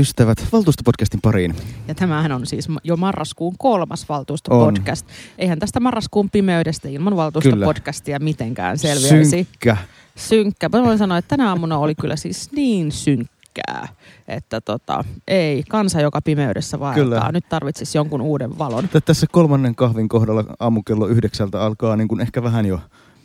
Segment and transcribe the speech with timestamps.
[0.00, 1.54] Ystävät valtuustopodcastin pariin.
[1.88, 5.06] Ja tämähän on siis jo marraskuun kolmas valtuustopodcast.
[5.38, 8.24] Eihän tästä marraskuun pimeydestä ilman valtuustopodcastia kyllä.
[8.24, 9.30] mitenkään selviäisi.
[9.30, 9.76] Synkkä.
[10.16, 10.68] Synkkä.
[10.68, 13.88] Mä voin sanoa, että tänä aamuna oli kyllä siis niin synkkää,
[14.28, 17.32] että tota, ei, kansa joka pimeydessä vaeltaa.
[17.32, 18.88] Nyt tarvitsisi jonkun uuden valon.
[19.04, 22.80] Tässä kolmannen kahvin kohdalla aamukello yhdeksältä alkaa niin kuin ehkä vähän jo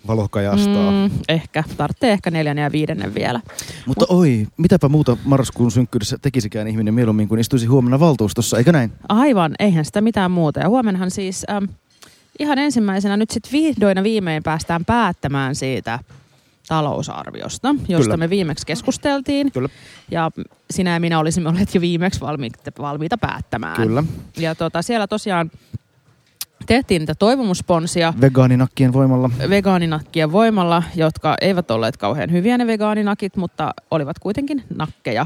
[0.08, 0.91] valo kajastaa.
[0.91, 3.41] Mm, ehkä, tarvitsee ehkä neljän ja viidennen vielä.
[3.86, 8.72] Mutta Mut, oi, mitäpä muuta marraskuun synkkyydessä tekisikään ihminen mieluummin kuin istuisi huomenna valtuustossa, eikö
[8.72, 8.91] näin?
[9.10, 10.60] Aivan, eihän sitä mitään muuta.
[10.60, 11.66] Ja huomennahan siis ähm,
[12.40, 15.99] ihan ensimmäisenä nyt sitten vihdoin viimein päästään päättämään siitä
[16.68, 18.18] talousarviosta, josta Kyllä.
[18.18, 19.52] me viimeksi keskusteltiin.
[19.52, 19.70] Kyllä.
[20.12, 20.32] Ja
[20.72, 23.76] sinä ja minä olisimme olleet jo viimeksi valmiita, valmiita päättämään.
[23.76, 24.04] Kyllä.
[24.38, 25.51] Ja tota, siellä tosiaan
[26.65, 28.13] tehtiin niitä toivomusponsia.
[28.21, 29.29] Vegaaninakkien voimalla.
[29.49, 35.26] Vegaaninakkien voimalla, jotka eivät olleet kauhean hyviä ne vegaaninakit, mutta olivat kuitenkin nakkeja.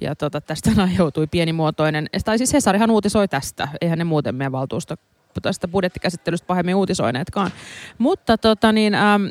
[0.00, 4.94] Ja tota, tästä aiheutui pienimuotoinen, tai siis Hesarihan uutisoi tästä, eihän ne muuten meidän valtuusto
[5.42, 7.50] tästä budjettikäsittelystä pahemmin uutisoineetkaan.
[7.98, 9.22] Mutta tota niin, ähm,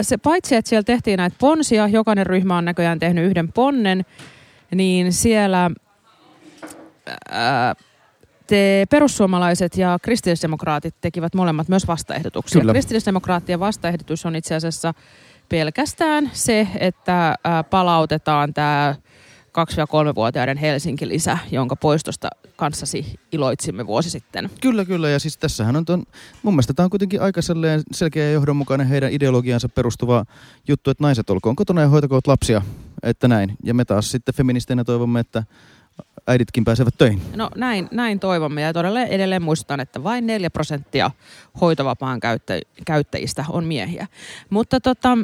[0.00, 4.04] se, paitsi että siellä tehtiin näitä ponsia, jokainen ryhmä on näköjään tehnyt yhden ponnen,
[4.74, 5.70] niin siellä...
[7.32, 7.86] Äh,
[8.46, 12.60] te perussuomalaiset ja kristillisdemokraatit tekivät molemmat myös vastaehdotuksia.
[12.60, 12.72] Kyllä.
[12.72, 14.94] Kristillisdemokraattien vastaehdotus on itse asiassa
[15.48, 17.34] pelkästään se, että
[17.70, 18.94] palautetaan tämä
[19.58, 24.50] 2-3-vuotiaiden Helsinki-lisä, jonka poistosta kanssasi iloitsimme vuosi sitten.
[24.60, 25.08] Kyllä, kyllä.
[25.08, 26.02] Ja siis tässähän on, ton,
[26.42, 27.40] mun mielestä tämä on kuitenkin aika
[27.92, 30.24] selkeä ja johdonmukainen heidän ideologiansa perustuva
[30.68, 32.62] juttu, että naiset olkoon kotona ja hoitakoot lapsia,
[33.02, 33.56] että näin.
[33.64, 35.42] Ja me taas sitten feministeinä toivomme, että
[36.26, 37.22] äiditkin pääsevät töihin.
[37.36, 41.10] No näin, näin toivomme ja todella edelleen muistutan, että vain 4 prosenttia
[41.60, 42.20] hoitovapaan
[42.84, 44.06] käyttäjistä on miehiä.
[44.50, 45.18] Mutta tota,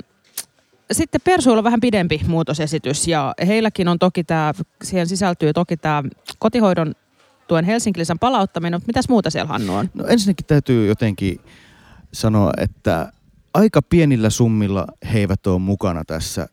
[0.92, 4.52] sitten Persuilla on vähän pidempi muutosesitys ja heilläkin on toki tämä,
[4.84, 6.02] siihen sisältyy toki tämä
[6.38, 6.94] kotihoidon
[7.48, 9.91] tuen Helsinkilisän palauttaminen, mutta mitäs muuta siellä Hannu on?
[9.94, 11.41] No ensinnäkin täytyy jotenkin
[12.12, 13.12] sanoa, että
[13.54, 16.48] aika pienillä summilla he eivät ole mukana tässä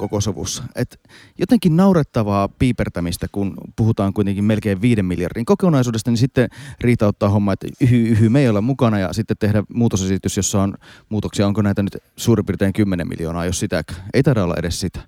[0.00, 0.62] koko sovussa.
[0.74, 1.00] Et
[1.38, 6.48] jotenkin naurettavaa piipertämistä, kun puhutaan kuitenkin melkein viiden miljardin kokonaisuudesta, niin sitten
[6.80, 10.62] Riita ottaa homma, että yhy, yhy, me ei olla mukana ja sitten tehdä muutosesitys, jossa
[10.62, 10.74] on
[11.08, 11.46] muutoksia.
[11.46, 13.84] Onko näitä nyt suurin piirtein 10 miljoonaa, jos sitä
[14.14, 15.00] ei taida olla edes sitä.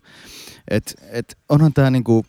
[0.71, 2.25] Et, et onhan tämä niinku,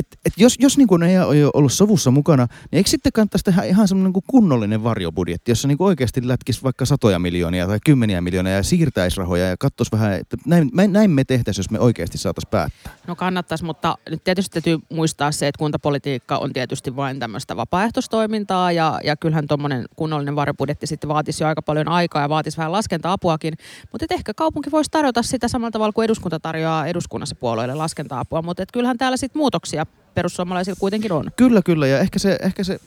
[0.00, 3.44] et, et jos, jos niin kuin ei ole ollut sovussa mukana, niin eikö sitten kannattaisi
[3.44, 7.78] tehdä ihan semmoinen niin kunnollinen varjobudjetti, jossa niin kuin oikeasti lätkisi vaikka satoja miljoonia tai
[7.84, 11.80] kymmeniä miljoonia ja siirtäisi rahoja ja katsoisi vähän, että näin, näin me tehtäisiin, jos me
[11.80, 12.92] oikeasti saataisiin päättää.
[13.06, 18.72] No kannattaisi, mutta nyt tietysti täytyy muistaa se, että kuntapolitiikka on tietysti vain tämmöistä vapaaehtoistoimintaa
[18.72, 22.72] ja, ja kyllähän tuommoinen kunnollinen varjobudjetti sitten vaatisi jo aika paljon aikaa ja vaatisi vähän
[22.72, 23.54] laskenta-apuakin,
[23.92, 28.64] mutta ehkä kaupunki voisi tarjota sitä samalla tavalla kuin eduskunta tarjoaa eduskunnassa puolueille laskenta-apua, mutta
[28.72, 31.30] kyllähän täällä sitten muutoksia perussuomalaisilla kuitenkin on.
[31.36, 31.86] Kyllä, kyllä.
[31.86, 32.80] Ja ehkä se, ehkä se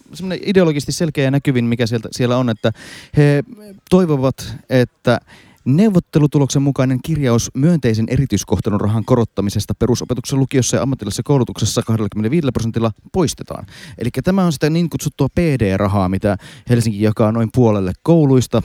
[0.45, 2.71] ideologisesti selkeä ja näkyvin, mikä sieltä, siellä on, että
[3.17, 3.43] he
[3.89, 5.19] toivovat, että
[5.65, 13.65] Neuvottelutuloksen mukainen kirjaus myönteisen erityiskohtelun rahan korottamisesta perusopetuksen lukiossa ja ammatillisessa koulutuksessa 25 prosentilla poistetaan.
[13.97, 16.37] Eli tämä on sitä niin kutsuttua PD-rahaa, mitä
[16.69, 18.61] Helsinki jakaa noin puolelle kouluista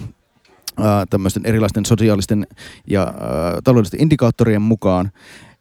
[1.11, 2.47] tämmöisten erilaisten sosiaalisten
[2.87, 3.15] ja
[3.65, 5.11] taloudellisten indikaattorien mukaan.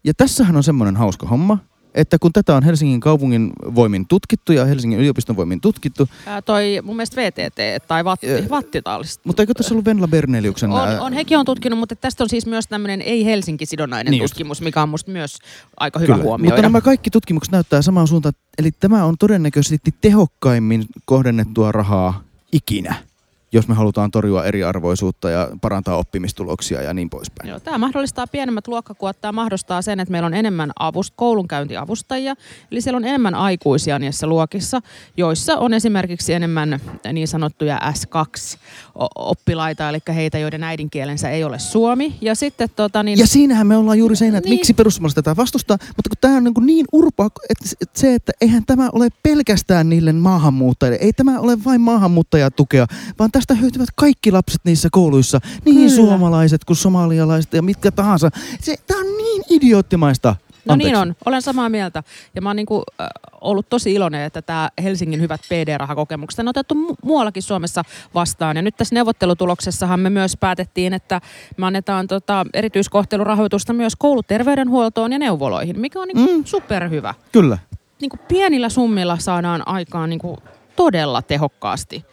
[0.03, 1.57] Ja tässähän on semmoinen hauska homma,
[1.97, 6.09] että kun tätä on Helsingin kaupungin voimin tutkittu ja Helsingin yliopiston voimin tutkittu.
[6.25, 8.81] Ää, toi mun mielestä VTT tai Vatti, äh, Vatti
[9.23, 10.71] Mutta eikö tässä ollut Venla Berneliuksen?
[10.71, 14.81] On, on, hekin on tutkinut, mutta tästä on siis myös tämmöinen ei-Helsinki-sidonnainen niin tutkimus, mikä
[14.81, 15.37] on musta myös
[15.79, 16.23] aika hyvä Kyllä.
[16.23, 16.55] huomioida.
[16.55, 23.06] Mutta nämä kaikki tutkimukset näyttää samaan suuntaan, eli tämä on todennäköisesti tehokkaimmin kohdennettua rahaa ikinä
[23.51, 27.49] jos me halutaan torjua eriarvoisuutta ja parantaa oppimistuloksia ja niin poispäin.
[27.49, 29.21] Joo, tämä mahdollistaa pienemmät luokkakuot.
[29.21, 32.35] Tämä mahdollistaa sen, että meillä on enemmän avust, koulunkäyntiavustajia.
[32.71, 34.81] Eli siellä on enemmän aikuisia niissä luokissa,
[35.17, 36.79] joissa on esimerkiksi enemmän
[37.13, 42.15] niin sanottuja S2-oppilaita, eli heitä, joiden äidinkielensä ei ole suomi.
[42.21, 43.19] Ja, sitten, tota, niin...
[43.19, 44.49] ja siinähän me ollaan juuri se, että niin.
[44.49, 45.77] miksi perussuomalaiset tätä vastustaa.
[45.81, 50.13] Mutta kun tämä on niin, niin urpa, että se, että eihän tämä ole pelkästään niille
[50.13, 50.97] maahanmuuttajille.
[51.01, 52.87] Ei tämä ole vain maahanmuuttajatukea,
[53.19, 55.89] vaan tästä hyötyvät kaikki lapset niissä kouluissa, niin Kyllä.
[55.89, 58.29] suomalaiset kuin somalialaiset ja mitkä tahansa.
[58.61, 60.35] Se, tämä on niin idioottimaista.
[60.65, 60.91] No Anteeksi.
[60.91, 62.03] niin on, olen samaa mieltä.
[62.35, 63.07] Ja mä oon niinku, äh,
[63.41, 68.55] ollut tosi iloinen, että tämä Helsingin hyvät PD-rahakokemukset on otettu mu- muuallakin Suomessa vastaan.
[68.55, 71.21] Ja nyt tässä neuvottelutuloksessahan me myös päätettiin, että
[71.57, 76.45] me annetaan tota, erityiskohtelurahoitusta myös kouluterveydenhuoltoon ja neuvoloihin, mikä on niinku mm.
[76.45, 77.13] superhyvä.
[77.31, 77.57] Kyllä.
[78.01, 80.37] Niinku pienillä summilla saadaan aikaan niinku
[80.75, 82.05] todella tehokkaasti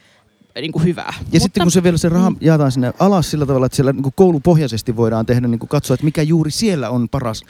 [0.60, 1.12] niin kuin hyvää.
[1.16, 2.36] Ja Mutta, sitten kun se vielä se raha mm.
[2.40, 5.94] jaetaan sinne alas sillä tavalla, että siellä niin kuin koulupohjaisesti voidaan tehdä, niin kuin katsoa,
[5.94, 7.42] että mikä juuri siellä on paras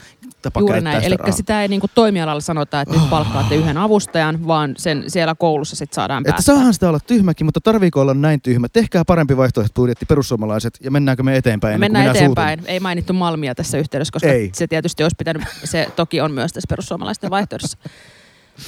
[0.43, 1.03] tapa Juuri käyttää näin.
[1.03, 1.37] sitä Eli rahaa.
[1.37, 5.95] sitä ei niinku toimialalla sanota, että nyt palkkaatte yhden avustajan, vaan sen siellä koulussa sitten
[5.95, 6.55] saadaan Että päättää.
[6.55, 8.69] saahan sitä olla tyhmäkin, mutta tarviiko olla näin tyhmä?
[8.69, 12.63] Tehkää parempi vaihtoehtobudjetti perussuomalaiset ja mennäänkö me eteenpäin kuin Mennään eteenpäin.
[12.67, 14.51] Ei mainittu Malmia tässä yhteydessä, koska Ei.
[14.55, 17.79] se tietysti olisi pitänyt, se toki on myös tässä perussuomalaisten vaihtoehdossa.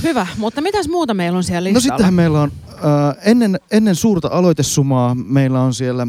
[0.03, 1.97] Hyvä, mutta mitäs muuta meillä on siellä No listalla?
[1.97, 6.07] sittenhän meillä on, äh, ennen, ennen suurta aloitesumaa meillä on siellä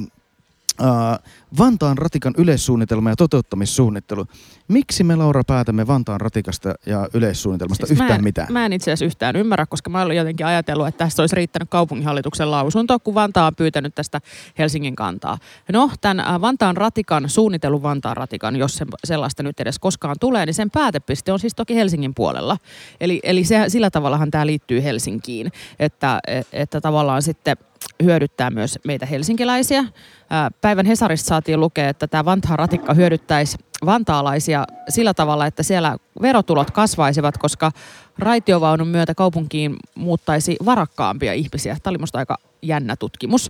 [0.82, 1.20] äh,
[1.58, 4.26] Vantaan ratikan yleissuunnitelma ja toteuttamissuunnittelu.
[4.68, 8.54] Miksi me Laura päätämme Vantaan ratikasta ja yleissuunnitelmasta Siis yhtään mä en, mitään?
[8.54, 11.70] Mä en itse asiassa yhtään ymmärrä, koska mä olen jotenkin ajatellut, että tästä olisi riittänyt
[11.70, 14.22] kaupunginhallituksen lausunto, kun Vantaa on pyytänyt tästä
[14.58, 15.38] Helsingin kantaa.
[15.74, 20.46] No, tämän äh, Vantaan ratikan, suunnitellun Vantaan ratikan, jos se, sellaista nyt edes koskaan tulee,
[20.46, 22.58] niin sen päätepiste on siis toki Helsingin puolella.
[23.02, 26.20] Eli, eli se, sillä tavallahan tämä liittyy Helsinkiin, että,
[26.54, 27.58] että tavallaan sitten
[28.04, 29.86] hyödyttää myös meitä helsinkiläisiä.
[30.30, 35.98] Ää, Päivän Hesarista saatiin lukea, että tämä Vantaan ratikka hyödyttäisi vantaalaisia sillä tavalla, että siellä
[36.22, 37.72] verotulot kasvaisivat, koska
[38.18, 41.78] raitiovaunun myötä kaupunkiin muuttaisi varakkaampia ihmisiä.
[41.84, 43.50] Tämä oli musta aika jännä tutkimus.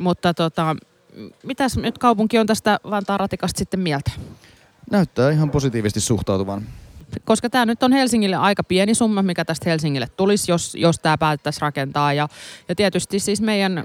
[0.00, 0.76] Mutta tota,
[1.42, 4.10] mitäs nyt kaupunki on tästä Vantaan ratikasta sitten mieltä?
[4.90, 6.62] Näyttää ihan positiivisesti suhtautuvan.
[7.24, 11.18] koska tämä nyt on Helsingille aika pieni summa, mikä tästä Helsingille tulisi, jos, jos tämä
[11.18, 12.12] päättäisiin rakentaa.
[12.12, 12.28] Ja,
[12.68, 13.84] ja tietysti siis meidän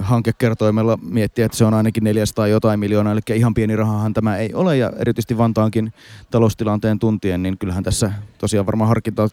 [0.00, 4.54] hankekertoimella miettiä, että se on ainakin 400 jotain miljoonaa, eli ihan pieni rahahan tämä ei
[4.54, 5.92] ole, ja erityisesti Vantaankin
[6.30, 9.28] taloustilanteen tuntien, niin kyllähän tässä tosiaan varmaan harkintaa,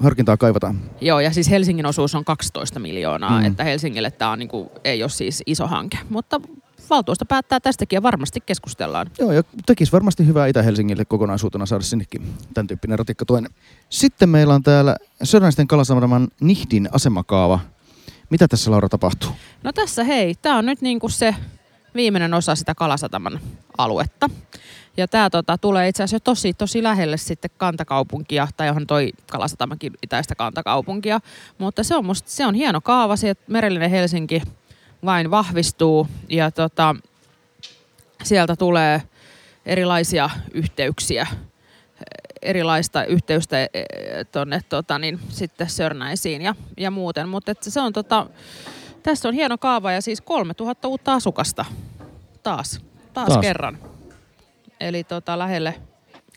[0.00, 0.80] harkintaa, kaivataan.
[1.00, 3.46] Joo, ja siis Helsingin osuus on 12 miljoonaa, Mm.
[3.46, 5.98] että Helsingille tämä on niin kuin, ei ole siis iso hanke.
[6.08, 6.40] Mutta
[6.90, 9.10] valtuusto päättää tästäkin ja varmasti keskustellaan.
[9.18, 12.22] Joo, ja tekisi varmasti hyvää Itä-Helsingille kokonaisuutena saada sinnekin
[12.54, 13.50] tämän tyyppinen ratikka toinen.
[13.88, 17.60] Sitten meillä on täällä Sörnäisten kalasamaran Nihdin asemakaava.
[18.30, 19.30] Mitä tässä Laura tapahtuu?
[19.62, 21.34] No tässä hei, tämä on nyt niin kuin se
[21.94, 23.40] viimeinen osa sitä Kalasataman
[23.78, 24.30] aluetta.
[24.96, 29.92] Ja tämä tota, tulee itse asiassa tosi, tosi lähelle sitten kantakaupunkia, tai johon toi Kalasatamakin
[30.02, 31.20] itäistä kantakaupunkia.
[31.58, 34.42] Mutta se on, musta, se on hieno kaava, se että merellinen Helsinki
[35.04, 36.96] vain vahvistuu ja tota,
[38.22, 39.02] sieltä tulee
[39.66, 41.26] erilaisia yhteyksiä
[42.42, 43.56] erilaista yhteystä
[44.32, 47.28] tuonne tota, niin, sitten Sörnäisiin ja, ja muuten.
[47.28, 48.26] Mutta se on tota,
[49.02, 51.64] tässä on hieno kaava ja siis 3000 uutta asukasta
[52.42, 52.80] taas,
[53.12, 53.40] taas, Taas.
[53.40, 53.78] kerran.
[54.80, 55.74] Eli tota, lähelle,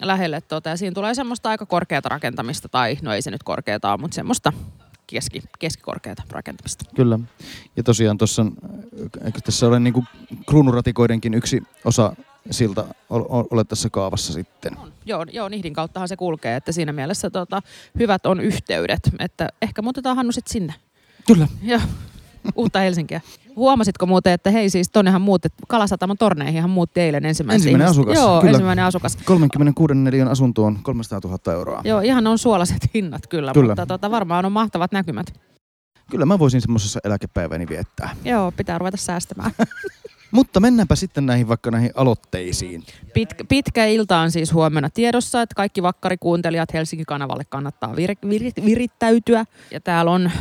[0.02, 3.92] lähelle tota, ja siinä tulee semmoista aika korkeata rakentamista, tai no ei se nyt korkeata
[3.92, 4.54] ole, mutta semmoista
[5.08, 6.86] keski, keskikorkeata rakentamista.
[6.96, 7.20] Kyllä.
[7.76, 8.46] Ja tosiaan tuossa,
[9.26, 10.08] eikö tässä ole niin
[10.46, 12.16] kruunuratikoidenkin yksi osa
[12.52, 14.78] siltä ol- ole tässä kaavassa sitten?
[14.78, 14.92] On.
[15.06, 17.62] Joo, joo, Nihdin kauttahan se kulkee, että siinä mielessä tota,
[18.00, 20.74] hyvät on yhteydet, että ehkä muutetaan Hannu sitten sinne.
[21.28, 21.48] Kyllä.
[21.64, 21.80] Joo,
[22.56, 23.22] uutta Helsinkiä.
[23.56, 28.42] Huomasitko muuten, että hei siis tonnehan muutet, Kalasataman torneihinhan muutti eilen ensimmäiset Ensimmäinen asukas, Joo,
[28.42, 28.52] kyllä.
[28.52, 29.16] ensimmäinen asukas.
[29.26, 31.82] 36 neliön asuntoon 300 000 euroa.
[31.84, 33.68] Joo, ihan on suolaiset hinnat kyllä, Kyllä.
[33.68, 35.40] mutta tota, varmaan on mahtavat näkymät.
[36.12, 38.16] Kyllä mä voisin semmoisessa eläkepäiväni viettää.
[38.26, 39.52] Joo, pitää ruveta säästämään.
[40.34, 42.84] Mutta mennäänpä sitten näihin vaikka näihin aloitteisiin.
[43.14, 49.46] Pit, pitkä ilta on siis huomenna tiedossa, että kaikki vakkarikuuntelijat Helsinki-kanavalle kannattaa vir, vir, virittäytyä.
[49.72, 50.32] Ja täällä on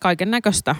[0.00, 0.76] kaiken näköistä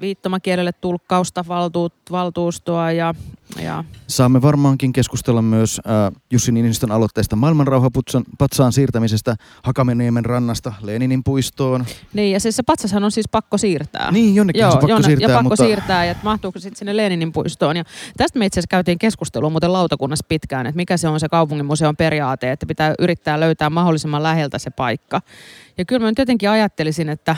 [0.00, 3.14] viittomakielelle tulkkausta, valtuut, valtuustoa ja,
[3.62, 11.84] ja Saamme varmaankin keskustella myös äh, Jussi Niinistön aloitteesta maailmanrauhapatsaan siirtämisestä Hakameniemen rannasta Leninin puistoon.
[12.12, 14.10] niin, ja siis se patsashan on siis pakko siirtää.
[14.12, 16.78] Niin, jonnekin se on pakko jonne- siirtää, ja pakko mutta siirtää, ja että mahtuuko sitten
[16.78, 17.76] sinne Leninin puistoon.
[17.76, 17.84] Ja
[18.16, 21.96] tästä me itse asiassa käytiin keskustelua muuten lautakunnassa pitkään, että mikä se on se kaupunginmuseon
[21.96, 25.20] periaate, että pitää yrittää löytää mahdollisimman läheltä se paikka.
[25.78, 27.36] Ja kyllä mä nyt jotenkin ajattelisin, että,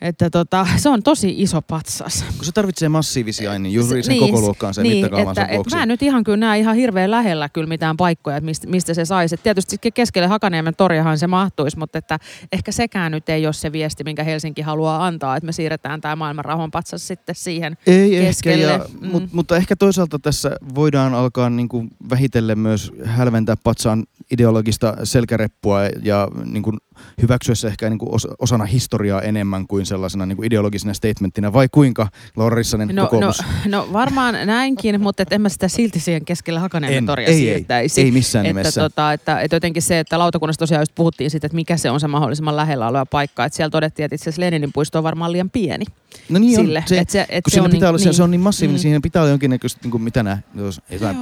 [0.00, 2.24] että tota, se on tosi iso patsas.
[2.36, 5.68] kun se tarvitsee massiivisia, niin juuri Se- sen koko luokkaan sen niin, mittakaavansa että, vuoksi.
[5.68, 8.66] että mä en nyt ihan kyllä näe ihan hirveän lähellä kyllä mitään paikkoja, että mistä,
[8.68, 9.34] mistä se saisi.
[9.34, 12.18] Et Tietysti keskelle Hakaniemen toriahan se mahtuisi, mutta että
[12.52, 16.16] ehkä sekään nyt ei ole se viesti, minkä Helsinki haluaa antaa, että me siirretään tämä
[16.16, 18.62] maailman rauhan patsas sitten siihen Ei ehkä, keskelle.
[18.64, 19.08] ja, Mm.
[19.08, 25.80] mut, mutta ehkä toisaalta tässä voidaan alkaa niin kuin vähitellen myös hälventää patsaan ideologista selkäreppua
[26.02, 26.76] ja niin kuin
[27.22, 31.68] hyväksyä se ehkä niin kuin osana historiaa enemmän kuin sellaisena niin kuin ideologisena statementtina, vai
[31.72, 33.42] kuinka, Laura Rissanen, no, kokoomus?
[33.64, 37.38] No, no varmaan näinkin, mutta et en mä sitä silti siihen keskelle Hakaniemen toria ei,
[37.38, 38.00] siirtäisi.
[38.00, 38.80] Ei, ei missään että, nimessä.
[38.80, 42.00] Tota, että, että jotenkin se, että lautakunnassa tosiaan just puhuttiin siitä, että mikä se on
[42.00, 45.32] se mahdollisimman lähellä oleva paikka, että siellä todettiin, että itse asiassa Leninin puisto on varmaan
[45.32, 45.84] liian pieni.
[46.28, 46.78] No niin sille.
[46.78, 46.88] on.
[46.88, 48.82] Se, että se, että se, on, pitää niin, olla, niin, se on niin massiivinen, niin.
[48.82, 51.16] siihen pitää olla jonkinnäköistä, niin kuin mitä nää, jos, jotain,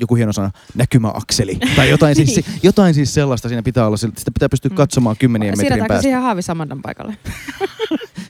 [0.00, 1.58] joku hieno sana, näkymäakseli.
[1.76, 2.44] tai jotain, siis, niin.
[2.62, 4.74] jotain siis sellaista siinä pitää olla, sitä pitää pystyä mm.
[4.74, 6.02] katsomaan kymmenien metrin päästä.
[6.02, 7.16] siihen Haavisamandan paikalle?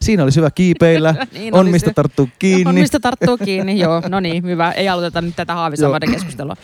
[0.02, 2.68] Siinä olisi hyvä kiipeillä, niin on mistä tarttua kiinni.
[2.68, 4.02] On mistä tarttua kiinni, joo.
[4.08, 4.72] No niin, hyvä.
[4.72, 6.56] Ei aloiteta nyt tätä Haavisamandan keskustelua.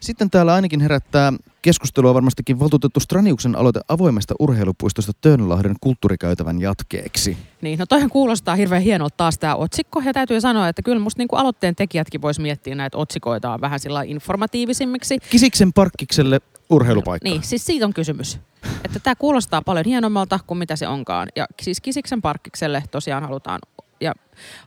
[0.00, 1.32] Sitten täällä ainakin herättää
[1.62, 7.36] keskustelua varmastikin valtuutettu Straniuksen aloite avoimesta urheilupuistosta Tönlahden kulttuurikäytävän jatkeeksi.
[7.60, 10.02] Niin, no toihan kuulostaa hirveän hienolta taas tämä otsikko.
[10.04, 14.02] Ja täytyy sanoa, että kyllä musta niinku aloitteen tekijätkin vois miettiä näitä otsikoitaan vähän sillä
[14.02, 15.18] informatiivisimmiksi.
[15.30, 17.28] Kisiksen parkkikselle urheilupaikka.
[17.28, 18.38] Niin, siis siitä on kysymys.
[18.84, 21.28] Että tämä kuulostaa paljon hienommalta kuin mitä se onkaan.
[21.36, 23.58] Ja siis Kisiksen parkkikselle tosiaan halutaan
[24.00, 24.14] ja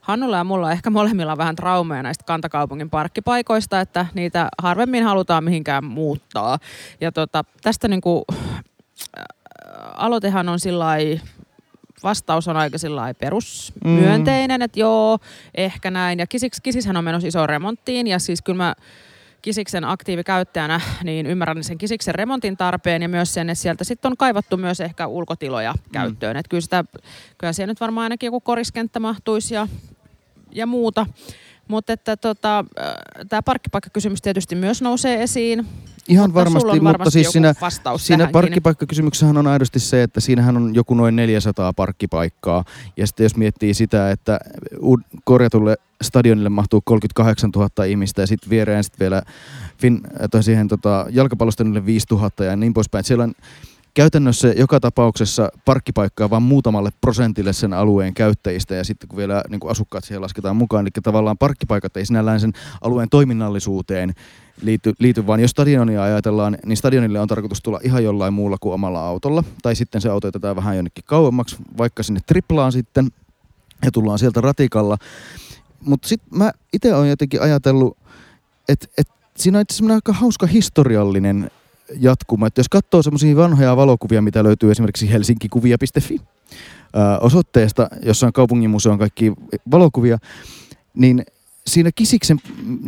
[0.02, 5.44] Hannulla ja mulla ehkä molemmilla on vähän traumeja näistä kantakaupungin parkkipaikoista, että niitä harvemmin halutaan
[5.44, 6.60] mihinkään muuttaa.
[7.02, 8.26] Ja tota, tästä niinku,
[9.18, 9.26] äh,
[9.94, 10.86] aloitehan on sillä
[12.04, 12.78] vastaus on aika
[13.20, 14.66] perusmyönteinen, mm.
[14.66, 15.20] että joo,
[15.56, 16.20] ehkä näin.
[16.20, 18.76] Ja Kisis, Kisishän on menossa isoon remonttiin ja siis kyllä mä
[19.42, 24.18] Kisiksen aktiivikäyttäjänä, niin ymmärrän sen Kisiksen remontin tarpeen ja myös sen, että sieltä sitten on
[24.18, 25.92] kaivattu myös ehkä ulkotiloja mm.
[25.92, 26.36] käyttöön.
[26.36, 26.40] Mm.
[26.40, 26.86] Että kyllä, sitä,
[27.38, 29.68] kyllä siellä nyt varmaan ainakin joku koriskenttä mahtuisi ja,
[30.52, 31.06] ja muuta.
[31.68, 32.86] Mutta että tota, äh,
[33.30, 35.68] tämä parkkipaikkakysymys tietysti myös nousee esiin.
[36.08, 37.54] Ihan mutta varmasti, mutta varmasti siis siinä,
[37.98, 42.64] siinä parkkipaikkakysymyksessähän on aidosti se, että siinähän on joku noin 400 parkkipaikkaa.
[42.98, 44.40] Ja sitten jos miettii sitä, että
[45.24, 49.22] korjatulle stadionille mahtuu 38 000 ihmistä ja sitten viereen sitten vielä
[49.78, 53.04] fin, tai siihen tota, jalkapallostadionille 5 000 ja niin poispäin.
[53.04, 53.34] Siellä on
[53.98, 59.60] käytännössä joka tapauksessa parkkipaikkaa vain muutamalle prosentille sen alueen käyttäjistä ja sitten kun vielä niin
[59.60, 64.14] kuin asukkaat siihen lasketaan mukaan, eli tavallaan parkkipaikat ei sinällään sen alueen toiminnallisuuteen
[64.62, 68.74] liity, liity vaan jos stadionia ajatellaan, niin stadionille on tarkoitus tulla ihan jollain muulla kuin
[68.74, 73.08] omalla autolla, tai sitten se auto otetaan vähän jonnekin kauemmaksi, vaikka sinne triplaan sitten,
[73.86, 74.98] ja tullaan sieltä ratikalla.
[75.86, 77.98] Mutta sitten mä itse olen jotenkin ajatellut,
[78.70, 81.52] että et siinä on itse aika hauska historiallinen
[82.00, 82.48] jatkuma.
[82.48, 86.22] Että jos katsoo semmoisia vanhoja valokuvia, mitä löytyy esimerkiksi helsinkikuvia.fi
[87.22, 89.34] osoitteesta, jossa on kaupunginmuseon kaikki
[89.72, 90.18] valokuvia,
[90.94, 91.26] niin
[91.68, 92.40] siinä Kisiksen,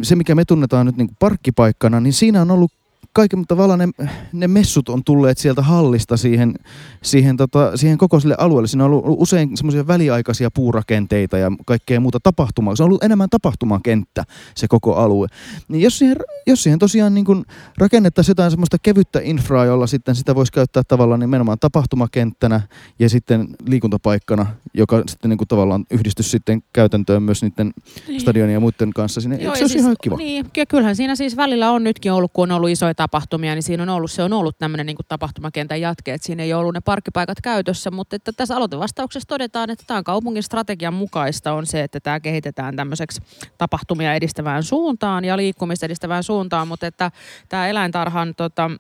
[0.02, 2.72] se mikä me tunnetaan nyt niin parkkipaikkana, niin siinä on ollut
[3.14, 6.56] kaiken tavallaan ne, ne messut on tulleet sieltä hallista siihen,
[7.04, 8.68] siihen, tota, siihen koko sille alueelle.
[8.68, 12.76] Siinä on ollut usein semmoisia väliaikaisia puurakenteita ja kaikkea muuta tapahtumaa.
[12.76, 14.24] Se on ollut enemmän tapahtumakenttä
[14.56, 15.28] se koko alue.
[15.68, 17.46] Niin jos, siihen, jos siihen tosiaan niin kuin
[17.78, 22.62] rakennettaisiin jotain semmoista kevyttä infraa, jolla sitten sitä voisi käyttää tavallaan nimenomaan tapahtumakenttänä
[23.00, 27.74] ja sitten liikuntapaikkana, joka sitten niin kuin tavallaan yhdistys sitten käytäntöön myös niiden
[28.08, 28.22] niin.
[28.22, 29.36] stadionien ja muiden kanssa sinne.
[29.36, 30.18] Joo, se olisi siis, ihan kiva.
[30.18, 33.84] Niin, kyllähän siinä siis välillä on nytkin ollut, kun on ollut isoja tapahtumia, niin siinä
[33.84, 37.42] on ollut, se on ollut tämmöinen niin tapahtumakentän jatke, että siinä ei ollut ne parkkipaikat
[37.42, 42.20] käytössä, mutta että tässä aloitevastauksessa todetaan, että tämä kaupungin strategian mukaista on se, että tämä
[42.20, 43.22] kehitetään tämmöiseksi
[43.58, 47.12] tapahtumia edistävään suuntaan ja liikkumista edistävään suuntaan, mutta että
[47.50, 48.72] tämä eläintarhan tota,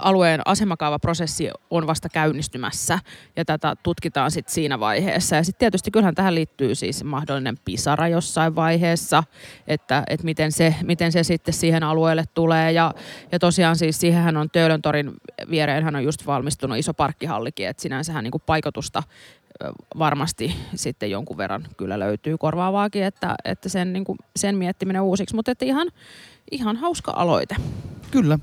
[0.00, 2.98] alueen asemakaavaprosessi on vasta käynnistymässä
[3.36, 5.36] ja tätä tutkitaan sitten siinä vaiheessa.
[5.36, 9.24] Ja sitten tietysti kyllähän tähän liittyy siis mahdollinen pisara jossain vaiheessa,
[9.66, 12.72] että, että miten, se, miten se sitten siihen alueelle tulee.
[12.72, 12.94] Ja,
[13.32, 15.12] ja tosiaan siis siihenhän on Töölöntorin
[15.50, 19.02] viereen on just valmistunut iso parkkihallikin, että sinänsähän niin paikotusta
[19.98, 25.34] varmasti sitten jonkun verran kyllä löytyy korvaavaakin, että, että sen, niin kuin, sen miettiminen uusiksi,
[25.34, 25.88] mutta että ihan,
[26.50, 27.56] ihan hauska aloite.
[28.10, 28.38] Kyllä.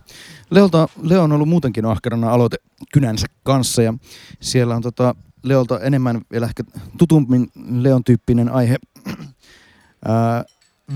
[0.50, 2.58] Leolta, Leo on ollut muutenkin ahkerana aloite
[2.94, 3.94] kynänsä kanssa ja
[4.40, 6.64] siellä on tota, Leolta enemmän vielä ehkä
[6.98, 8.78] tutummin Leon tyyppinen aihe
[10.06, 10.44] ää,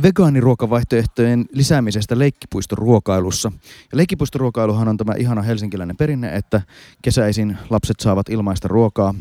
[0.01, 3.51] vegaaniruokavaihtoehtojen lisäämisestä leikkipuistoruokailussa.
[3.91, 6.61] Ja leikkipuistoruokailuhan on tämä ihana helsinkiläinen perinne, että
[7.01, 9.15] kesäisin lapset saavat ilmaista ruokaa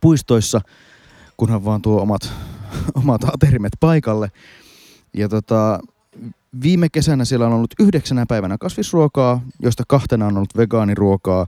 [0.00, 0.60] puistoissa,
[1.36, 2.30] kunhan vaan tuo omat,
[3.02, 4.30] omat aterimet paikalle.
[5.14, 5.80] Ja tota,
[6.62, 11.46] viime kesänä siellä on ollut yhdeksänä päivänä kasvisruokaa, josta kahtena on ollut vegaaniruokaa.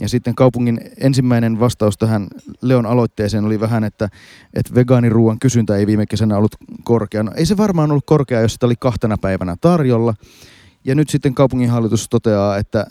[0.00, 2.28] Ja sitten kaupungin ensimmäinen vastaus tähän
[2.62, 4.08] Leon aloitteeseen oli vähän, että,
[4.54, 7.22] että vegaaniruoan kysyntä ei viime kesänä ollut korkea.
[7.22, 10.14] No, ei se varmaan ollut korkea, jos sitä oli kahtena päivänä tarjolla.
[10.84, 12.86] Ja nyt sitten kaupunginhallitus toteaa, että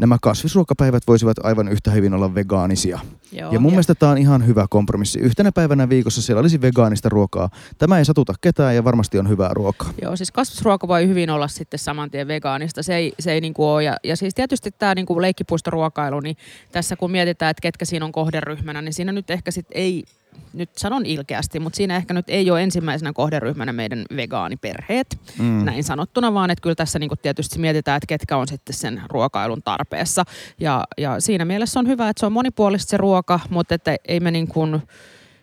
[0.00, 2.98] nämä kasvisruokapäivät voisivat aivan yhtä hyvin olla vegaanisia.
[3.32, 5.18] Joo, Ja mun mielestä tämä on ihan hyvä kompromissi.
[5.18, 7.50] Yhtenä päivänä viikossa siellä olisi vegaanista ruokaa.
[7.78, 9.92] Tämä ei satuta ketään ja varmasti on hyvää ruokaa.
[10.02, 12.82] Joo, siis kasvisruoka voi hyvin olla sitten saman tien vegaanista.
[12.82, 13.84] Se ei, se ei niinku ole.
[13.84, 16.36] Ja, ja siis tietysti tämä niinku leikkipuistoruokailu, niin
[16.72, 20.04] tässä kun mietitään, että ketkä siinä on kohderyhmänä, niin siinä nyt ehkä sitten ei,
[20.52, 25.64] nyt sanon ilkeästi, mutta siinä ehkä nyt ei ole ensimmäisenä kohderyhmänä meidän vegaaniperheet, Mm.
[25.64, 29.62] näin sanottuna, vaan että kyllä tässä niinku tietysti mietitään, että ketkä on sitten sen ruokailun
[29.62, 30.24] tarpeessa.
[30.60, 34.20] Ja, ja siinä mielessä on hyvä, että se on monipuolista se ruoka, mutta että ei
[34.20, 34.82] me niin kuin,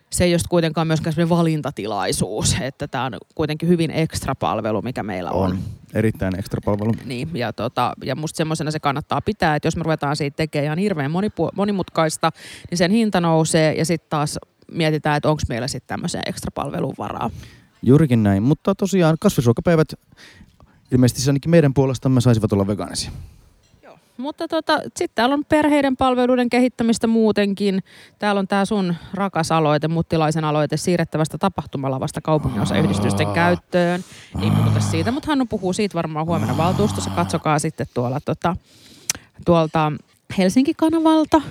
[0.10, 5.03] se ei ole kuitenkaan myöskään sellainen valintatilaisuus, että tämä on kuitenkin hyvin ekstra palvelu, mikä
[5.03, 5.51] meillä on.
[5.51, 5.60] On.
[5.94, 6.91] Erittäin ekstra palvelu.
[7.06, 10.65] Niin, ja, tota, ja musta semmoisena se kannattaa pitää, että jos me ruvetaan siitä tekemään
[10.65, 12.32] ihan hirveän monipu- monimutkaista,
[12.70, 14.39] niin sen hinta nousee ja sitten taas
[14.72, 17.30] mietitään, että onko meillä sitten tämmöiseen ekstra palvelun varaa.
[17.82, 18.44] Juurikin näin.
[18.44, 19.88] Mutta tosiaan kasvisruokapäivät
[20.92, 23.12] ilmeisesti ainakin meidän puolestamme saisivat olla vegaanisia.
[24.18, 27.84] Mutta tota, sitten täällä on perheiden palveluiden kehittämistä muutenkin.
[28.20, 34.04] Täällä on tämä sun rakas aloite, muttilaisen aloite siirrettävästä tapahtumalavasta kaupunginosayhdistysten käyttöön.
[34.42, 37.10] Ei puhuta siitä, mutta Hannu puhuu siitä varmaan huomenna valtuustossa.
[37.10, 38.56] Katsokaa sitten tuolla tota,
[39.46, 39.92] tuolta
[40.38, 41.42] Helsinki-kanavalta.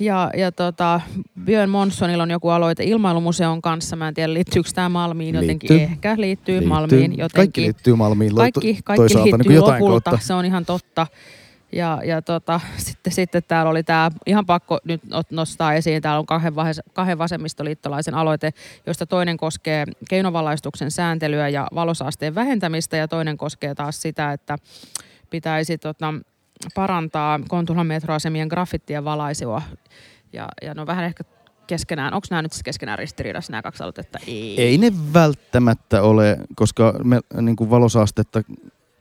[0.00, 1.00] Ja, ja tota,
[1.44, 3.96] Björn Monssonilla on joku aloite ilmailumuseon kanssa.
[3.96, 5.70] Mä en tiedä, liittyykö tämä Malmiin jotenkin.
[5.70, 5.92] Liittyy.
[5.92, 7.30] Ehkä liittyy, Malmiin jotenkin.
[7.34, 8.34] Kaikki liittyy Malmiin.
[8.34, 10.26] Kaikki, kaikki toisaalta liittyy niin jotain lopulta, kautta.
[10.26, 11.06] se on ihan totta.
[11.72, 16.26] Ja, ja tota, sitten, sitten täällä oli tämä, ihan pakko nyt nostaa esiin, täällä on
[16.26, 18.50] kahden, vahes- kahden vasemmistoliittolaisen aloite,
[18.86, 24.58] josta toinen koskee keinovalaistuksen sääntelyä ja valosaasteen vähentämistä ja toinen koskee taas sitä, että
[25.30, 26.14] pitäisi tota,
[26.74, 29.62] parantaa Kontulan metroasemien graffittia valaisua.
[30.32, 31.24] Ja, ja no vähän ehkä
[31.66, 34.18] keskenään, onko nämä nyt siis keskenään ristiriidassa nämä kaksi aloitetta?
[34.26, 34.60] Ei.
[34.60, 38.42] Ei ne välttämättä ole, koska me niin kuin valosaastetta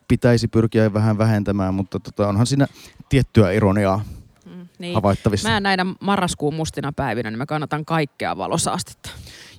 [0.08, 2.68] pitäisi pyrkiä vähän vähentämään, mutta tota, onhan siinä
[3.10, 4.04] tiettyä ironiaa
[4.46, 4.96] Mm, niin.
[4.96, 5.50] havaittavissa.
[5.50, 9.10] Mä näinä marraskuun mustina päivinä, niin mä kannatan kaikkea valosaastetta.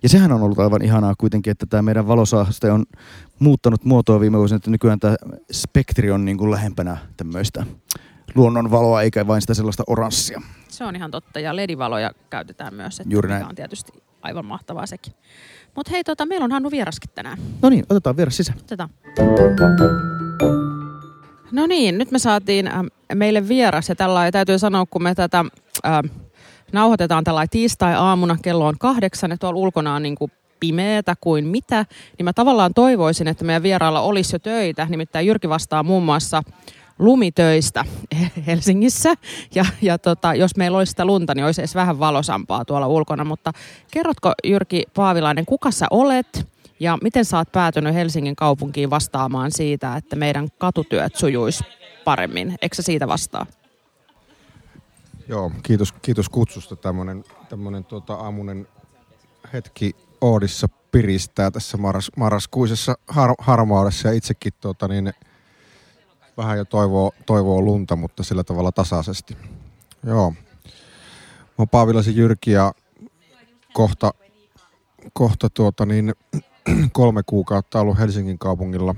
[0.02, 2.84] Ja sehän on ollut aivan ihanaa kuitenkin, että tämä meidän valosaaste on
[3.38, 5.16] muuttanut muotoa viime vuosina, että nykyään tämä
[5.52, 7.66] spektri on niin kuin lähempänä tämmöistä
[8.34, 10.42] luonnonvaloa, eikä vain sitä sellaista oranssia.
[10.68, 11.40] Se on ihan totta.
[11.40, 13.46] Ja ledivaloja käytetään myös, että Juuri näin.
[13.46, 15.12] on tietysti aivan mahtavaa sekin.
[15.76, 17.38] Mutta hei, tota, meillä on Hannu vieraskin tänään.
[17.62, 18.58] No niin, otetaan vieras sisään.
[18.58, 18.90] Otetaan.
[21.52, 22.74] No niin, nyt me saatiin äh,
[23.14, 25.44] meille vieras ja tällä täytyy sanoa, kun me tätä
[25.86, 26.00] äh,
[26.72, 31.86] nauhoitetaan tällä tiistai-aamuna, kello on kahdeksan ja tuolla ulkona on niin kuin pimeätä kuin mitä,
[32.18, 34.86] niin mä tavallaan toivoisin, että meidän vierailla olisi jo töitä.
[34.90, 36.42] Nimittäin Jyrki vastaa muun muassa
[36.98, 37.84] lumitöistä
[38.46, 39.14] Helsingissä.
[39.54, 43.24] Ja, ja tota, jos meillä olisi sitä lunta, niin olisi edes vähän valosampaa tuolla ulkona.
[43.24, 43.52] Mutta
[43.90, 46.46] kerrotko Jyrki Paavilainen, kuka sä olet
[46.80, 51.64] ja miten sä oot päätynyt Helsingin kaupunkiin vastaamaan siitä, että meidän katutyöt sujuisi
[52.04, 52.54] paremmin?
[52.62, 53.46] Eikö sä siitä vastaa?
[55.30, 56.76] Joo, kiitos, kiitos kutsusta.
[56.76, 58.68] Tämmöinen, tämmöinen tuota, aamunen
[59.52, 65.12] hetki Oodissa piristää tässä marras, marraskuisessa har, harmaudessa ja itsekin tuota, niin,
[66.36, 69.36] vähän jo toivoo, toivoo lunta, mutta sillä tavalla tasaisesti.
[70.06, 70.30] Joo.
[70.30, 72.72] Mä oon Paavilaisen Jyrki ja
[73.72, 74.14] kohta,
[75.12, 76.14] kohta tuota, niin,
[76.92, 78.94] kolme kuukautta ollut Helsingin kaupungilla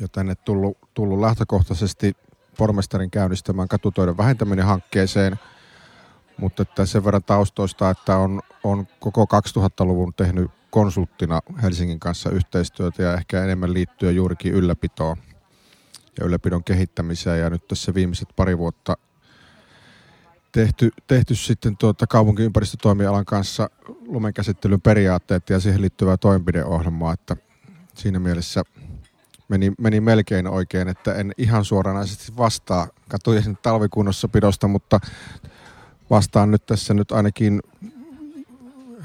[0.00, 2.16] jo tänne tullut, tullut lähtökohtaisesti
[2.56, 5.36] pormestarin käynnistämään katutöiden vähentäminen hankkeeseen,
[6.36, 9.26] mutta että sen verran taustoista, että on, on koko
[9.58, 15.16] 2000-luvun tehnyt konsulttina Helsingin kanssa yhteistyötä ja ehkä enemmän liittyen juurikin ylläpitoon
[16.18, 17.40] ja ylläpidon kehittämiseen.
[17.40, 18.96] Ja nyt tässä viimeiset pari vuotta
[20.52, 23.70] tehty, tehty sitten tuota kaupunkiympäristötoimialan kanssa
[24.06, 27.36] lumenkäsittelyn periaatteet ja siihen liittyvää toimenpideohjelmaa, että
[27.94, 28.62] siinä mielessä
[29.48, 35.00] meni, meni melkein oikein, että en ihan suoranaisesti vastaa katujen talvikunnossapidosta, mutta
[36.10, 37.62] vastaan nyt tässä nyt ainakin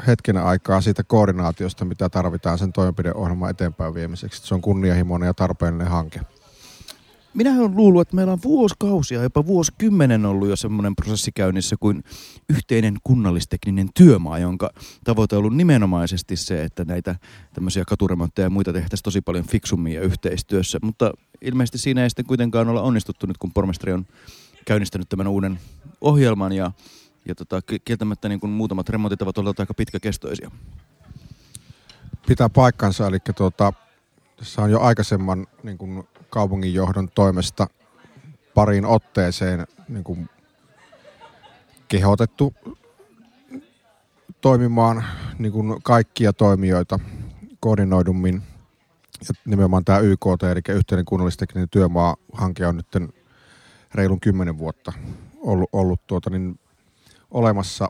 [0.08, 4.48] hetken aikaa siitä koordinaatiosta, mitä tarvitaan sen toimenpideohjelman eteenpäin viemiseksi.
[4.48, 6.20] Se on kunnianhimoinen ja tarpeellinen hanke.
[7.34, 12.04] Minä olen luullut, että meillä on vuosikausia, jopa vuosikymmenen ollut jo semmoinen prosessi käynnissä kuin
[12.50, 14.70] yhteinen kunnallistekninen työmaa, jonka
[15.04, 17.16] tavoite on ollut nimenomaisesti se, että näitä
[17.54, 20.80] tämmöisiä katuremontteja ja muita tehtäisiin tosi paljon fiksummin ja yhteistyössä.
[20.84, 24.06] Mutta ilmeisesti siinä ei sitten kuitenkaan olla onnistuttu nyt, kun pormestari on
[24.66, 25.60] käynnistänyt tämän uuden
[26.02, 26.72] ohjelman ja,
[27.28, 30.52] ja tota, ki- kieltämättä niin kuin muutamat remontit ovat olleet aika pitkäkestoisia.
[32.28, 33.74] Pitää paikkansa, eli tuota,
[34.38, 37.68] tässä on jo aikaisemman niin kuin kaupunginjohdon toimesta
[38.54, 40.30] pariin otteeseen niin kuin
[41.88, 42.54] kehotettu
[44.42, 45.04] toimimaan
[45.40, 47.00] niin kuin kaikkia toimijoita
[47.60, 48.42] koordinoidummin.
[49.28, 52.88] Ja nimenomaan tämä YKT, eli yhteinen kunnallistekninen työmaa-hanke on nyt
[53.96, 54.94] reilun kymmenen vuotta
[55.40, 56.60] ollut, ollut tuota, niin
[57.32, 57.88] olemassa.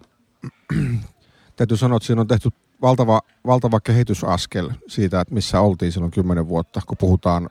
[1.56, 2.49] Täytyy sanoa, että siinä on tehty
[2.82, 7.49] valtava, valtava kehitysaskel siitä, että missä oltiin silloin kymmenen vuotta, kun puhutaan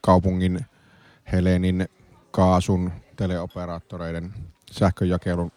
[0.00, 0.66] kaupungin,
[1.32, 1.88] Helenin,
[2.30, 4.34] kaasun, teleoperaattoreiden,
[4.70, 5.52] sähköjakelun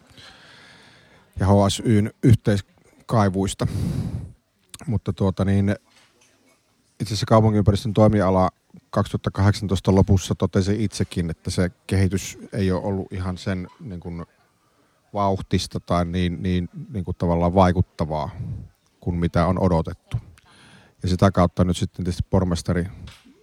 [1.39, 3.67] ja HSYn yhteiskaivuista.
[4.87, 5.75] Mutta tuota niin,
[6.99, 8.49] itse asiassa kaupunkiympäristön toimiala
[8.89, 14.25] 2018 lopussa totesi itsekin, että se kehitys ei ole ollut ihan sen niin kuin,
[15.13, 18.29] vauhtista tai niin, niin, niin kuin tavallaan vaikuttavaa
[18.99, 20.17] kuin mitä on odotettu.
[21.03, 22.87] Ja sitä kautta nyt sitten tietysti pormestari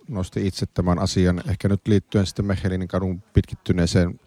[0.08, 4.20] nosti itse tämän asian, ehkä nyt liittyen sitten Mechelinin kadun pitkittyneeseen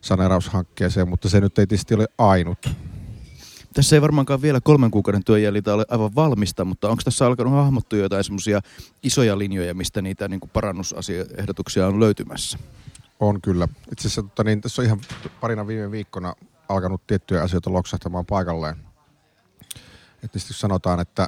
[0.00, 2.70] saneeraushankkeeseen, mutta se nyt ei tietysti ole ainut.
[3.74, 7.52] Tässä ei varmaankaan vielä kolmen kuukauden työn jäljiltä ole aivan valmista, mutta onko tässä alkanut
[7.52, 8.60] hahmottua jotain semmoisia
[9.02, 12.58] isoja linjoja, mistä niitä niin kuin parannusehdotuksia on löytymässä?
[13.20, 13.68] On kyllä.
[13.92, 15.00] Itse asiassa tota, niin, tässä on ihan
[15.40, 16.34] parina viime viikkona
[16.68, 18.76] alkanut tiettyjä asioita loksahtamaan paikalleen.
[20.24, 21.26] Että sanotaan, että,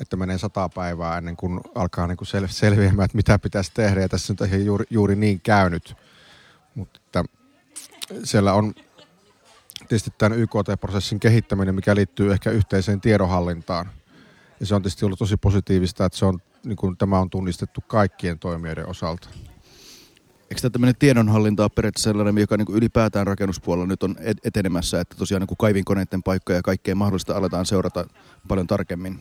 [0.00, 4.00] että menee sata päivää ennen kuin alkaa niin kuin sel- selviämään, että mitä pitäisi tehdä.
[4.00, 5.96] Ja tässä on juuri, juuri niin käynyt.
[6.74, 7.24] Mutta
[8.24, 8.74] siellä on
[9.78, 13.90] tietysti tämän YKT-prosessin kehittäminen, mikä liittyy ehkä yhteiseen tiedonhallintaan.
[14.60, 17.80] Ja se on tietysti ollut tosi positiivista, että se on, niin kuin, tämä on tunnistettu
[17.80, 19.28] kaikkien toimijoiden osalta.
[20.50, 25.16] Eikö tämä tämmöinen tiedonhallinta ole periaatteessa sellainen, joka niin ylipäätään rakennuspuolella nyt on etenemässä, että
[25.16, 28.06] tosiaan niin kaivinkoneiden paikkoja ja kaikkea mahdollista aletaan seurata
[28.48, 29.18] paljon tarkemmin?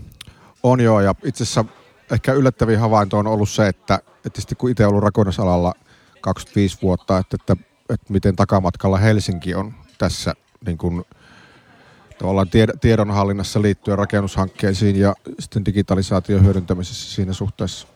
[0.63, 1.65] On joo, ja itse asiassa
[2.11, 5.73] ehkä yllättävin havainto on ollut se, että, että tietysti kun itse ollut rakennusalalla
[6.21, 7.55] 25 vuotta, että, että,
[7.89, 10.33] että miten takamatkalla Helsinki on tässä
[10.65, 11.05] niin kuin,
[12.19, 12.47] tavallaan
[12.81, 17.87] tiedonhallinnassa liittyen rakennushankkeisiin ja sitten digitalisaation hyödyntämisessä siinä suhteessa.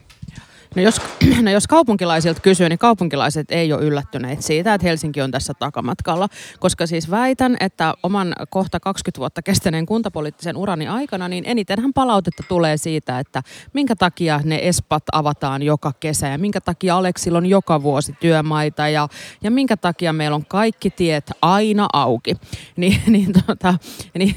[0.76, 1.02] No jos,
[1.42, 6.28] no jos kaupunkilaisilta kysyy, niin kaupunkilaiset ei ole yllättyneet siitä, että Helsinki on tässä takamatkalla.
[6.60, 12.44] Koska siis väitän, että oman kohta 20 vuotta kestäneen kuntapoliittisen urani aikana, niin enitenhän palautetta
[12.48, 13.42] tulee siitä, että
[13.74, 18.88] minkä takia ne espat avataan joka kesä ja minkä takia Aleksilla on joka vuosi työmaita
[18.88, 19.08] ja,
[19.44, 22.36] ja minkä takia meillä on kaikki tiet aina auki.
[22.78, 23.74] Ni, niin, tota,
[24.18, 24.36] niin,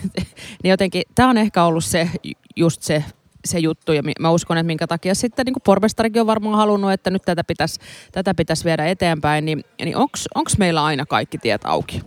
[0.62, 2.11] niin jotenkin tämä on ehkä ollut se
[2.57, 3.05] just se
[3.44, 3.92] se juttu.
[3.92, 7.44] Ja mä uskon, että minkä takia sitten niin pormestarikin on varmaan halunnut, että nyt tätä
[7.44, 7.80] pitäisi,
[8.12, 9.44] tätä pitäisi viedä eteenpäin.
[9.44, 12.02] Niin, niin onko meillä aina kaikki tiet auki?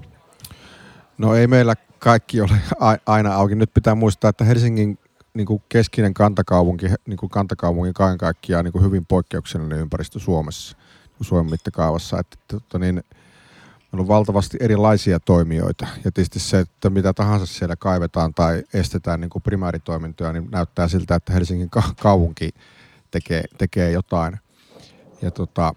[1.18, 2.52] No ei meillä kaikki ole
[3.06, 3.56] aina auki.
[3.56, 5.00] Nyt pitää muistaa, että Helsingin
[5.34, 10.78] niin kuin keskinen kantakaupunki, niin kuin kantakaupungin kaiken kaikkiaan niin kuin hyvin poikkeuksellinen ympäristö Suomessa,
[11.22, 12.20] Suomen mittakaavassa.
[12.20, 13.04] Että, että niin,
[13.92, 19.22] Meillä on valtavasti erilaisia toimijoita ja tietysti se, että mitä tahansa siellä kaivetaan tai estetään
[19.22, 21.70] niin kuin primääritoimintoja, niin näyttää siltä, että Helsingin
[22.02, 22.50] kaupunki
[23.12, 24.40] tekee, tekee jotain.
[25.22, 25.74] Ja tota,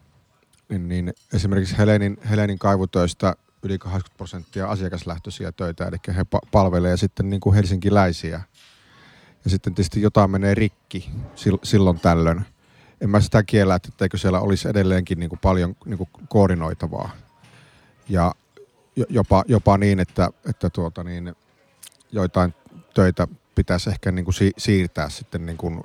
[0.69, 7.31] niin, niin esimerkiksi Helenin, Helenin kaivutöistä yli 80 prosenttia asiakaslähtöisiä töitä, eli he palvelee sitten
[7.31, 8.41] niin kuin helsinkiläisiä.
[9.45, 11.11] Ja sitten tietysti jotain menee rikki
[11.63, 12.41] silloin tällöin.
[13.01, 17.11] En mä sitä kiellä, että eikö siellä olisi edelleenkin niin kuin paljon niin kuin koordinoitavaa
[18.11, 18.35] ja
[19.09, 21.37] jopa, jopa niin, että, että tuota niin,
[22.13, 22.55] joitain
[22.95, 25.85] töitä pitäisi ehkä niin kuin si- siirtää sitten niin kuin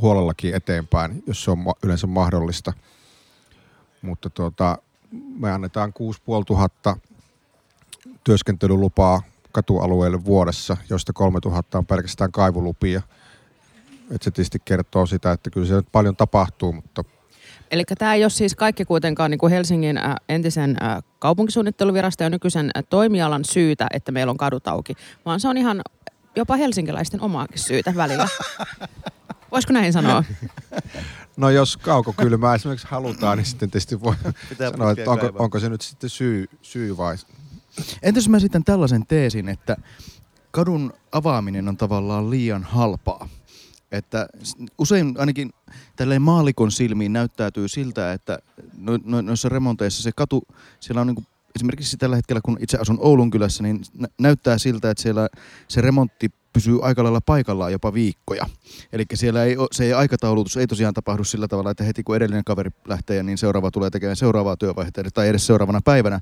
[0.00, 2.72] huolellakin eteenpäin, jos se on yleensä mahdollista.
[4.02, 4.78] Mutta tuota,
[5.38, 6.96] me annetaan 6500
[8.24, 13.02] työskentelylupaa katualueelle vuodessa, joista 3000 on pelkästään kaivulupia.
[14.10, 17.04] Et se tietysti kertoo sitä, että kyllä se paljon tapahtuu, mutta
[17.70, 22.30] Eli tämä ei ole siis kaikki kuitenkaan niin kuin Helsingin ä, entisen ä, kaupunkisuunnitteluviraston ja
[22.30, 25.82] nykyisen ä, toimialan syytä, että meillä on kadut auki, vaan se on ihan
[26.36, 28.28] jopa helsinkiläisten omaakin syytä välillä.
[29.52, 30.24] Voisiko näin sanoa?
[31.36, 34.14] No jos kaukokylmää esimerkiksi halutaan, niin sitten tietysti voi
[34.48, 37.16] Pitää sanoa, että onko, onko se nyt sitten syy, syy vai...
[38.02, 39.76] Entäs mä sitten tällaisen teesin, että
[40.50, 43.28] kadun avaaminen on tavallaan liian halpaa.
[43.96, 44.28] Että
[44.78, 45.52] usein ainakin
[45.96, 48.38] tälleen maalikon silmiin näyttäytyy siltä, että
[48.78, 50.42] no, no, noissa remonteissa se katu,
[50.80, 51.26] siellä on niin
[51.56, 55.28] esimerkiksi tällä hetkellä, kun itse asun Oulun kylässä, niin nä- näyttää siltä, että siellä
[55.68, 58.46] se remontti pysyy aika lailla paikallaan jopa viikkoja.
[58.92, 62.44] Eli siellä ei, se ei aikataulutus ei tosiaan tapahdu sillä tavalla, että heti kun edellinen
[62.44, 66.20] kaveri lähtee, niin seuraava tulee tekemään seuraavaa työvaihetta tai edes seuraavana päivänä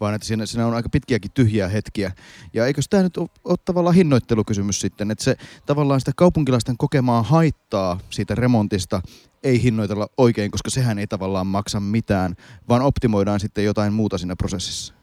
[0.00, 2.12] vaan että siinä, siinä on aika pitkiäkin tyhjiä hetkiä.
[2.52, 7.22] Ja eikö tämä nyt ole, ole tavallaan hinnoittelukysymys sitten, että se tavallaan sitä kaupunkilaisten kokemaa
[7.22, 9.02] haittaa siitä remontista
[9.42, 12.36] ei hinnoitella oikein, koska sehän ei tavallaan maksa mitään,
[12.68, 14.94] vaan optimoidaan sitten jotain muuta siinä prosessissa.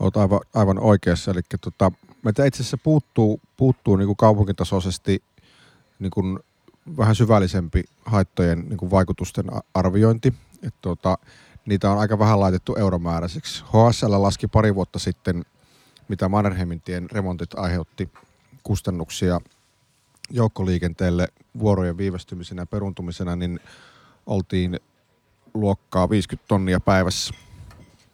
[0.00, 1.30] Olet aivan, aivan oikeassa.
[1.30, 5.22] Eli tota, meitä itse asiassa puuttuu, puuttuu niin kuin kaupunkitasoisesti
[5.98, 6.38] niin kuin
[6.96, 10.34] vähän syvällisempi haittojen niin kuin vaikutusten arviointi.
[10.62, 11.18] Et tota,
[11.66, 13.64] niitä on aika vähän laitettu euromääräiseksi.
[13.64, 15.44] HSL laski pari vuotta sitten,
[16.08, 18.08] mitä Mannerheimin tien remontit aiheutti
[18.62, 19.40] kustannuksia
[20.30, 23.60] joukkoliikenteelle vuorojen viivästymisenä ja peruntumisena, niin
[24.26, 24.80] oltiin
[25.54, 27.34] luokkaa 50 tonnia päivässä.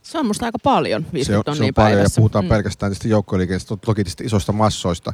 [0.02, 2.18] Se on musta aika paljon, 50 se on, tonnia se on paljon päivässä.
[2.18, 2.48] ja puhutaan Mm.
[2.48, 5.12] pelkästään tietysti joukkoliikenteestä, toki tietysti isoista massoista,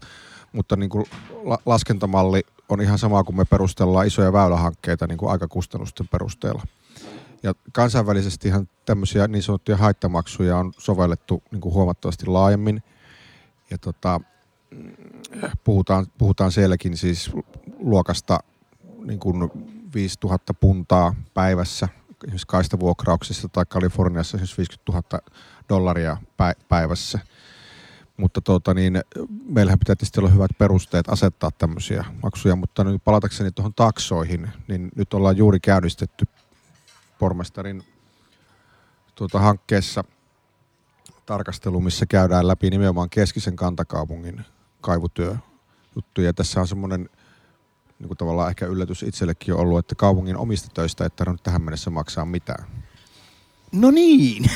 [0.53, 1.05] mutta niin kuin
[1.45, 6.63] la- laskentamalli on ihan sama kuin me perustellaan isoja väylähankkeita niin kuin aikakustannusten perusteella.
[7.47, 12.83] Ja kansainvälisesti ihan tämmöisiä niin sanottuja haittamaksuja on sovellettu niin kuin huomattavasti laajemmin.
[13.71, 14.21] Ja tota,
[15.65, 17.31] puhutaan, puhutaan sielläkin siis
[17.79, 18.39] luokasta
[19.05, 19.51] niin kuin
[19.95, 21.89] 5000 puntaa päivässä
[22.25, 25.25] esimerkiksi kaistavuokrauksissa tai Kaliforniassa esimerkiksi 50 000
[25.69, 27.19] dollaria pä- päivässä.
[28.17, 29.03] Mutta tuota, niin,
[29.49, 34.89] meillähän pitää tietysti olla hyvät perusteet asettaa tämmöisiä maksuja, mutta nyt palatakseni tuohon taksoihin, niin
[34.97, 36.27] nyt ollaan juuri käynnistetty
[37.19, 37.83] pormestarin
[39.15, 40.05] tuota, hankkeessa
[41.27, 44.45] tarkastelu, missä käydään läpi nimenomaan keskisen kantakaupungin
[44.81, 46.33] kaivutyöjuttuja.
[46.35, 47.11] Tässä on semmoinen
[47.99, 51.63] niin kuin tavallaan ehkä yllätys itsellekin on ollut, että kaupungin omista töistä ei tarvinnut tähän
[51.63, 52.67] mennessä maksaa mitään.
[53.73, 54.51] No niin.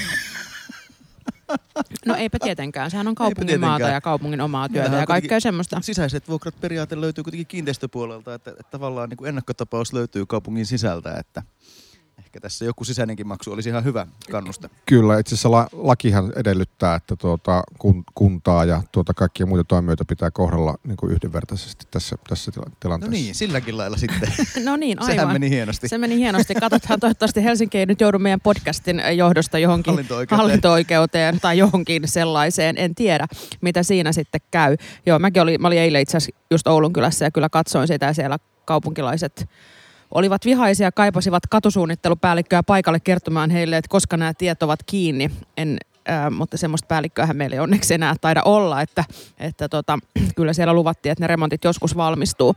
[2.06, 3.80] No eipä tietenkään, sehän on kaupungin tietenkään.
[3.80, 5.80] maata ja kaupungin omaa työtä Meillähän ja kaikkea semmoista.
[5.80, 11.18] Sisäiset vuokrat periaate löytyy kuitenkin kiinteistöpuolelta, että, että tavallaan niin kuin ennakkotapaus löytyy kaupungin sisältä,
[11.18, 11.42] että
[12.30, 14.70] ehkä tässä joku sisäinenkin maksu olisi ihan hyvä kannuste.
[14.86, 20.04] Kyllä, itse asiassa la- lakihan edellyttää, että tuota, kun, kuntaa ja tuota, kaikkia muita toimijoita
[20.04, 23.12] pitää kohdella niin kuin yhdenvertaisesti tässä, tässä tila- No tilanteessa.
[23.12, 24.32] niin, silläkin lailla sitten.
[24.64, 25.32] No niin, Sehän aivan.
[25.32, 25.88] meni hienosti.
[25.88, 26.54] Se meni hienosti.
[26.54, 30.38] Katsotaan, toivottavasti Helsinki ei nyt joudu meidän podcastin johdosta johonkin Hallinto-oikeuteen.
[30.38, 32.78] hallinto-oikeuteen tai johonkin sellaiseen.
[32.78, 33.26] En tiedä,
[33.60, 34.76] mitä siinä sitten käy.
[35.06, 38.06] Joo, mäkin olin, mä olin eilen itse asiassa just Oulun kylässä ja kyllä katsoin sitä
[38.06, 39.48] ja siellä kaupunkilaiset
[40.14, 45.30] olivat vihaisia ja kaipasivat katusuunnittelupäällikköä paikalle kertomaan heille, että koska nämä tiet ovat kiinni.
[45.56, 45.78] En,
[46.10, 49.04] äh, mutta semmoista päällikköähän meillä ei onneksi enää taida olla, että,
[49.38, 49.98] että tota,
[50.36, 52.56] kyllä siellä luvattiin, että ne remontit joskus valmistuu.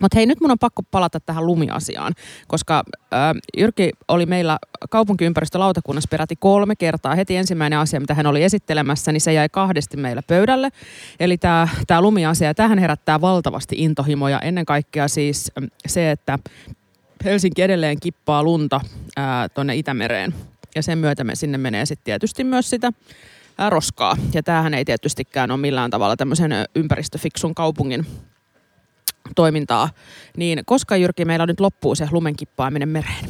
[0.00, 2.12] Mutta hei, nyt mun on pakko palata tähän lumiasiaan,
[2.48, 3.20] koska äh,
[3.58, 4.58] Jyrki oli meillä
[4.90, 7.14] kaupunkiympäristölautakunnassa peräti kolme kertaa.
[7.14, 10.70] Heti ensimmäinen asia, mitä hän oli esittelemässä, niin se jäi kahdesti meillä pöydälle.
[11.20, 14.40] Eli tämä tää lumiasia, tähän herättää valtavasti intohimoja.
[14.40, 15.52] Ennen kaikkea siis
[15.86, 16.38] se, että
[17.24, 18.80] Helsinki edelleen kippaa lunta
[19.54, 20.34] tuonne Itämereen.
[20.74, 22.92] Ja sen myötä me sinne menee sitten tietysti myös sitä
[23.68, 24.16] roskaa.
[24.32, 28.06] Ja tämähän ei tietystikään ole millään tavalla tämmöisen ympäristöfiksun kaupungin
[29.36, 29.90] toimintaa.
[30.36, 33.24] Niin koska Jyrki meillä nyt loppuu se lumen kippaaminen mereen?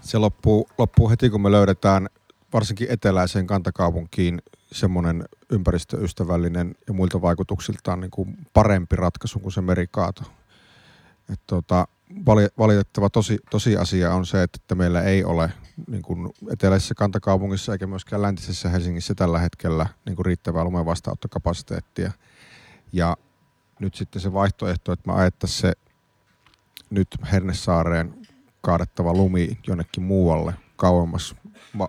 [0.00, 2.08] Se loppuu, loppuu heti, kun me löydetään
[2.52, 10.22] varsinkin eteläiseen kantakaupunkiin semmoinen ympäristöystävällinen ja muilta vaikutuksiltaan niin kuin parempi ratkaisu kuin se merikaato.
[11.32, 11.88] Et tota,
[12.26, 15.52] vali- valitettava tosi, tosiasia on se, että meillä ei ole
[15.86, 22.12] niin kuin eteläisessä kantakaupungissa eikä myöskään läntisessä Helsingissä tällä hetkellä niin kuin riittävää lumen vastaanottokapasiteettia.
[22.92, 23.16] Ja
[23.80, 25.72] nyt sitten se vaihtoehto, että me ajettaisiin se
[26.90, 28.14] nyt Hernesaareen
[28.60, 31.36] kaadettava lumi jonnekin muualle, kauemmas
[31.72, 31.88] Ma-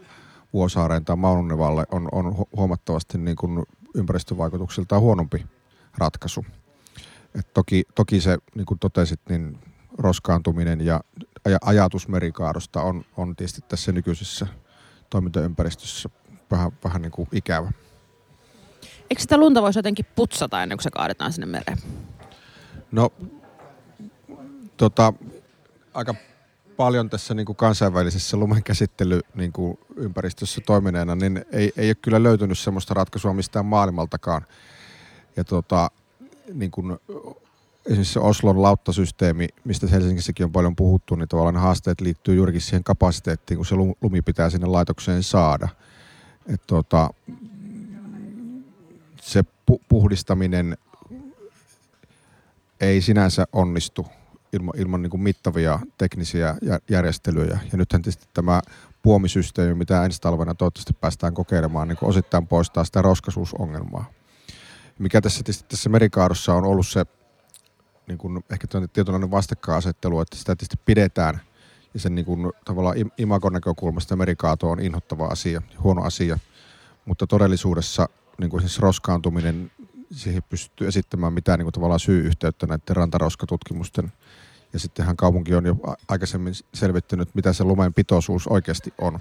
[0.53, 3.63] Vuosaareen tai Maununevalle, on, on hu- huomattavasti niin kuin
[3.95, 5.45] ympäristövaikutuksiltaan huonompi
[5.97, 6.45] ratkaisu.
[7.39, 9.59] Et toki, toki se, niin kuin totesit, niin
[9.97, 11.01] roskaantuminen ja
[11.49, 14.47] aj- ajatus merikaadosta on, on tietysti tässä nykyisessä
[15.09, 16.09] toimintaympäristössä
[16.51, 17.71] vähän, vähän niin kuin ikävä.
[19.09, 21.77] Eikö sitä lunta voisi jotenkin putsata ennen kuin se kaadetaan sinne mereen?
[22.91, 23.11] No,
[24.77, 25.13] tota,
[25.93, 26.15] aika
[26.77, 31.95] paljon tässä niin kuin kansainvälisessä lumen käsittely niin kuin ympäristössä toimineena, niin ei, ei ole
[31.95, 34.45] kyllä löytynyt semmoista ratkaisua mistään maailmaltakaan.
[35.35, 35.91] Ja tota,
[36.53, 36.97] niin kuin,
[37.85, 43.57] esimerkiksi Oslon lauttasysteemi, mistä Helsingissäkin on paljon puhuttu, niin tavallaan haasteet liittyy juurikin siihen kapasiteettiin,
[43.57, 45.67] kun se lu- lumi pitää sinne laitokseen saada.
[46.53, 47.09] Et tota,
[49.27, 50.77] se pu- puhdistaminen
[52.81, 54.05] ei sinänsä onnistu
[54.53, 57.59] ilman, ilman niin kuin mittavia teknisiä jä- järjestelyjä.
[57.71, 58.61] Ja nythän tietysti tämä
[59.01, 64.05] puomisysteemi, mitä ensi talvena toivottavasti päästään kokeilemaan, niin osittain poistaa sitä roskasuusongelmaa.
[64.99, 67.05] Mikä tässä tietysti tässä merikaadossa on ollut se
[68.07, 71.41] niin kuin ehkä tietynlainen vastakkainasettelu, että sitä tietysti pidetään
[71.93, 76.39] ja sen niin kuin, tavallaan im- imagon näkökulmasta merikaato on inhottava asia, huono asia,
[77.05, 79.71] mutta todellisuudessa niin kuin siis roskaantuminen,
[80.11, 84.11] siihen pystyy esittämään mitään niin kuin tavallaan syy-yhteyttä näiden rantaroskatutkimusten
[84.73, 85.75] ja sittenhän kaupunki on jo
[86.07, 89.19] aikaisemmin selvittänyt, mitä se lumen pitoisuus oikeasti on.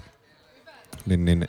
[1.05, 1.47] Niin, niin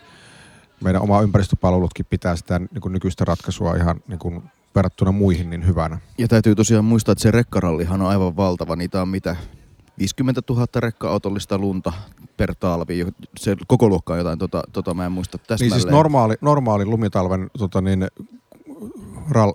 [0.85, 4.43] meidän oma ympäristöpalvelutkin pitää sitä niin kuin nykyistä ratkaisua ihan niin kuin
[4.75, 5.99] verrattuna muihin niin hyvänä.
[6.19, 8.77] Ja täytyy tosiaan muistaa, että se rekkarallihan on aivan valtava.
[8.77, 9.37] Niitä on mitä
[9.99, 11.93] 50 000 rekka-autollista lunta
[12.37, 13.07] per talvi.
[13.37, 15.71] Se koko luokka on jotain, tota, tota mä en muista täsmälleen.
[15.71, 18.07] Niin siis normaali, normaali lumitalven tota niin,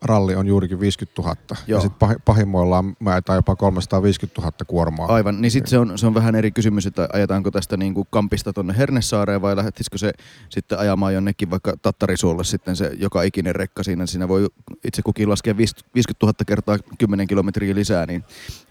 [0.01, 1.35] ralli on juurikin 50 000.
[1.67, 1.77] Joo.
[1.77, 5.07] Ja sitten pahimmoillaan mä ajetaan jopa 350 000 kuormaa.
[5.07, 8.07] Aivan, niin sitten se on, se on vähän eri kysymys, että ajetaanko tästä niin kuin
[8.09, 10.11] Kampista tuonne Hernesaareen vai lähtisikö se
[10.49, 14.05] sitten ajamaan jonnekin vaikka Tattarisuolle sitten se joka ikinen rekka siinä.
[14.05, 14.47] Siinä voi
[14.83, 18.23] itse kukin laskea 50 000 kertaa 10 kilometriä lisää, niin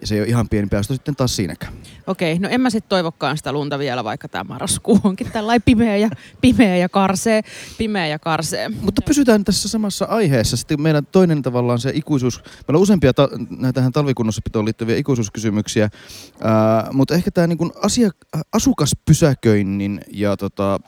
[0.05, 1.73] se ei ole ihan pieni päästö sitten taas siinäkään.
[2.07, 5.97] Okei, no en mä sitten toivokkaan sitä lunta vielä, vaikka tämä marraskuu onkin tällainen pimeä
[5.97, 6.11] ja,
[6.41, 7.43] pimeä ja karsee.
[7.79, 8.69] Pimeä ja karsee.
[8.69, 10.57] Mutta pysytään tässä samassa aiheessa.
[10.57, 13.29] Sitten meidän toinen tavallaan se ikuisuus, meillä on useampia ta-
[13.75, 15.91] tähän talvikunnossapitoon liittyviä ikuisuuskysymyksiä,
[16.41, 18.11] ää, mutta ehkä tämä niin asia,
[18.53, 20.81] asukaspysäköinnin ja tota,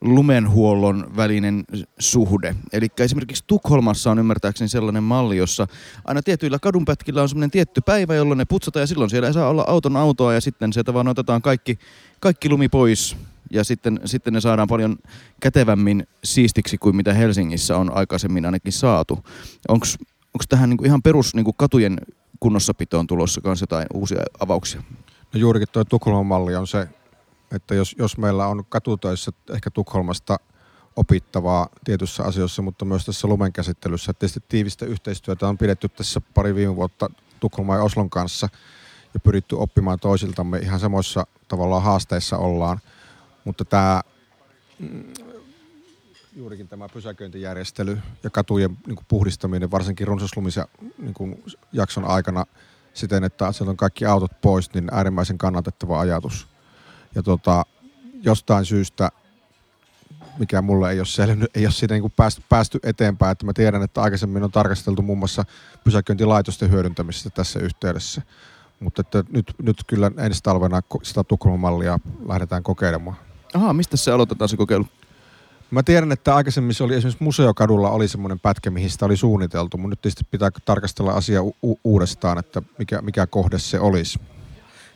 [0.00, 1.64] lumenhuollon välinen
[1.98, 2.56] suhde.
[2.72, 5.66] Eli esimerkiksi Tukholmassa on ymmärtääkseni sellainen malli, jossa
[6.04, 9.48] aina tietyillä kadunpätkillä on semmoinen tietty päivä, jolloin ne putsataan ja silloin siellä ei saa
[9.48, 11.78] olla auton autoa ja sitten sieltä vaan otetaan kaikki,
[12.20, 13.16] kaikki lumi pois
[13.50, 14.96] ja sitten, sitten ne saadaan paljon
[15.40, 19.24] kätevämmin siistiksi kuin mitä Helsingissä on aikaisemmin ainakin saatu.
[19.68, 19.86] Onko
[20.48, 21.98] tähän niinku ihan perus niinku katujen
[22.40, 24.82] kunnossapitoon tulossa myös jotain uusia avauksia?
[25.32, 26.88] No juurikin tuo Tukholman malli on se,
[27.52, 30.36] että jos, jos meillä on katutöissä ehkä Tukholmasta
[30.96, 34.12] opittavaa tietyissä asioissa, mutta myös tässä lumen käsittelyssä.
[34.12, 38.48] Tietysti tiivistä yhteistyötä on pidetty tässä pari viime vuotta Tukholman ja Oslon kanssa
[39.14, 40.58] ja pyritty oppimaan toisiltamme.
[40.58, 42.80] Ihan samoissa tavallaan haasteissa ollaan–
[43.44, 44.02] mutta tämä
[44.78, 45.04] mm,
[46.36, 50.64] juurikin tämä pysäköintijärjestely ja katujen niin kuin puhdistaminen, varsinkin runsaslumisen
[50.98, 52.44] niin kuin jakson aikana
[52.94, 56.46] siten, että sieltä on kaikki autot pois, niin äärimmäisen kannatettava ajatus.
[57.14, 57.64] Ja tota,
[58.22, 59.10] jostain syystä,
[60.38, 63.32] mikä mulle ei ole selvinnyt, ei ole siitä niin kuin päästy, päästy eteenpäin.
[63.32, 65.44] Että mä tiedän, että aikaisemmin on tarkasteltu muun muassa
[65.84, 68.22] pysäköintilaitosten hyödyntämistä tässä yhteydessä.
[68.80, 73.16] Mutta että nyt, nyt kyllä ensi talvena sitä Tukholman mallia lähdetään kokeilemaan.
[73.54, 74.86] Aha, mistä se aloitetaan se kokeilu?
[75.70, 79.76] Mä tiedän, että aikaisemmin se oli esimerkiksi Museokadulla oli semmoinen pätkä, mihin sitä oli suunniteltu,
[79.76, 84.20] mutta nyt tietysti pitää tarkastella asiaa u- uudestaan, että mikä, mikä kohde se olisi.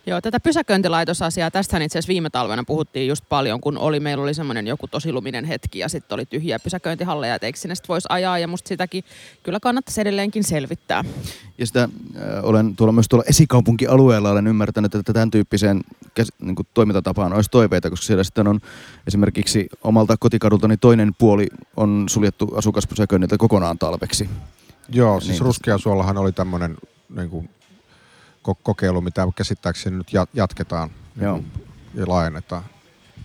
[0.08, 4.34] Joo, tätä pysäköintilaitosasiaa, tästähän itse asiassa viime talvena puhuttiin just paljon, kun oli, meillä oli
[4.34, 8.38] semmoinen joku tosi luminen hetki ja sitten oli tyhjiä pysäköintihalleja, että eikö sinne voisi ajaa
[8.38, 9.04] ja musta sitäkin
[9.42, 11.04] kyllä kannattaisi edelleenkin selvittää.
[11.58, 11.88] Ja sitä äh,
[12.42, 15.80] olen tuolla myös tuolla esikaupunkialueella olen ymmärtänyt, että tämän tyyppiseen
[16.38, 18.60] niin kuin toimintatapaan olisi toiveita, koska siellä sitten on
[19.06, 24.30] esimerkiksi omalta kotikadultani toinen puoli on suljettu asukaspysäköinniltä kokonaan talveksi.
[24.88, 25.42] Joo, siis niin.
[25.42, 26.76] Ruskeasuollahan oli tämmöinen
[27.16, 27.50] niin kuin
[28.54, 31.42] kokeilu, mitä käsittääkseni nyt jatketaan Joo.
[31.94, 32.64] ja laajennetaan.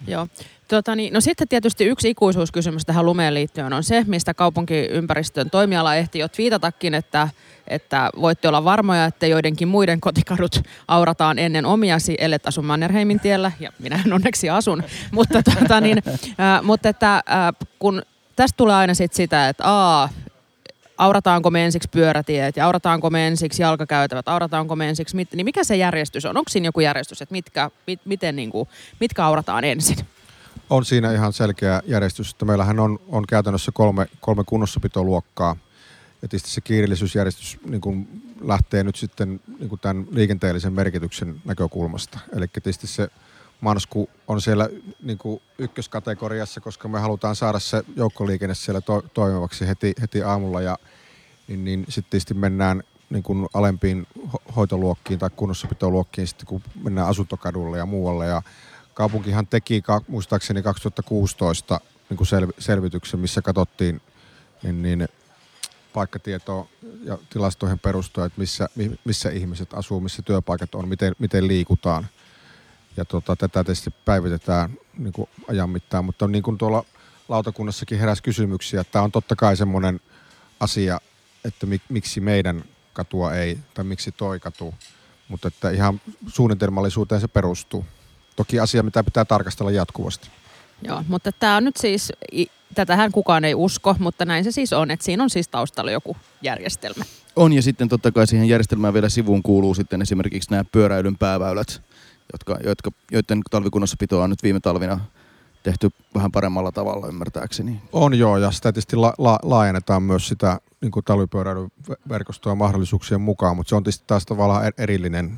[0.07, 0.27] Joo.
[0.67, 5.95] Tota niin, no sitten tietysti yksi ikuisuuskysymys tähän lumeen liittyen on se, mistä kaupunkiympäristön toimiala
[5.95, 7.29] ehti jo twiitatakin, että,
[7.67, 13.51] että voitte olla varmoja, että joidenkin muiden kotikadut aurataan ennen omiasi, ellet asu Mannerheimin tiellä,
[13.59, 14.83] ja minä onneksi asun.
[15.12, 15.97] mutta, tota niin,
[16.39, 17.23] äh, mutta että, äh,
[17.79, 18.01] kun
[18.36, 20.09] tästä tulee aina sit sitä, että aa,
[20.97, 25.63] aurataanko me ensiksi pyörätiet ja aurataanko me ensiksi jalkakäytävät, aurataanko me ensiksi, mit, niin mikä
[25.63, 26.38] se järjestys on?
[26.38, 29.97] Onko siinä joku järjestys, että mitkä, mit, miten, niin kuin, mitkä aurataan ensin?
[30.69, 35.56] On siinä ihan selkeä järjestys, että meillähän on, on käytännössä kolme, kolme kunnossapitoluokkaa.
[36.21, 42.19] Ja tietysti se kiireellisyysjärjestys niin kuin lähtee nyt sitten niin kuin tämän liikenteellisen merkityksen näkökulmasta.
[42.36, 43.08] Eli tietysti se
[43.63, 44.69] Mansku on siellä
[45.04, 50.62] niin kuin ykköskategoriassa, koska me halutaan saada se joukkoliikenne siellä to- toimivaksi heti, heti aamulla
[50.62, 50.78] ja
[51.47, 57.08] niin, niin sitten tietysti mennään niin kuin alempiin ho- hoitoluokkiin tai kunnossapitoluokkiin sitten kun mennään
[57.08, 58.28] asuntokadulle ja muualle.
[58.28, 58.41] Ja
[58.93, 64.02] kaupunkihan teki muistaakseni 2016 niin kuin sel- selvityksen, missä katsottiin
[64.63, 65.08] niin, niin
[65.93, 66.67] paikkatietoa
[67.04, 68.69] ja tilastoihin perustuen, että missä,
[69.06, 72.08] missä ihmiset asuu, missä työpaikat on, miten, miten liikutaan–
[72.97, 76.86] ja tota, tätä tietysti päivitetään niin kuin ajan mittaan, mutta niin kuin tuolla
[77.27, 79.99] lautakunnassakin heräsi kysymyksiä, että tämä on totta kai semmoinen
[80.60, 80.99] asia,
[81.45, 84.73] että mik, miksi meidän katua ei, tai miksi toi katu,
[85.27, 87.85] mutta että ihan suunnitelmallisuuteen se perustuu.
[88.35, 90.29] Toki asia, mitä pitää tarkastella jatkuvasti.
[90.81, 92.12] Joo, mutta tämä on nyt siis,
[92.75, 96.17] tätähän kukaan ei usko, mutta näin se siis on, että siinä on siis taustalla joku
[96.41, 97.06] järjestelmä.
[97.35, 101.81] On ja sitten totta kai siihen järjestelmään vielä sivuun kuuluu sitten esimerkiksi nämä pyöräilyn pääväylät,
[102.34, 105.00] jotka, jotka, joiden talvikunnossapitoa on nyt viime talvina
[105.63, 107.81] tehty vähän paremmalla tavalla ymmärtääkseni.
[107.92, 113.69] On joo, ja sitä tietysti la, la, laajennetaan myös sitä niin talvipyöräilyverkostoa mahdollisuuksien mukaan, mutta
[113.69, 115.38] se on tietysti taas tavallaan er-, erillinen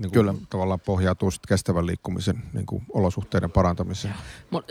[0.00, 4.14] niin kuin, tavallaan pohjautuu sit kestävän liikkumisen niin kuin olosuhteiden parantamiseen.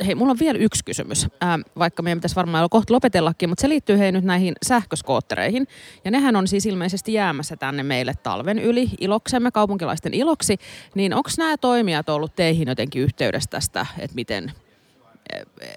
[0.05, 3.70] Hei, mulla on vielä yksi kysymys, ähm, vaikka meidän pitäisi varmaan kohta lopetellakin, mutta se
[3.70, 5.68] liittyy hei nyt näihin sähköskoottereihin.
[6.05, 10.58] Ja nehän on siis ilmeisesti jäämässä tänne meille talven yli iloksemme, kaupunkilaisten iloksi.
[10.95, 14.51] Niin onko nämä toimijat ollut teihin jotenkin yhteydessä tästä, että miten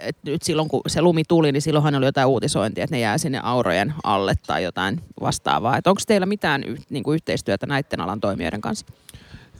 [0.00, 3.18] et nyt silloin kun se lumi tuli, niin silloinhan oli jotain uutisointia, että ne jää
[3.18, 5.74] sinne aurojen alle tai jotain vastaavaa.
[5.86, 8.86] onko teillä mitään niin kuin yhteistyötä näiden alan toimijoiden kanssa?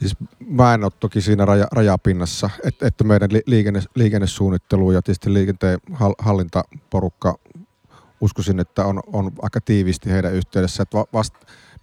[0.01, 0.15] Siis
[0.47, 5.79] mä en ole toki siinä raja, rajapinnassa, että, että meidän liikenne, liikennesuunnittelu ja tietysti liikenteen
[6.19, 7.39] hallintaporukka
[8.21, 10.83] uskoisin, että on, on aika tiivisti heidän yhteydessä.
[10.83, 11.33] Että vast,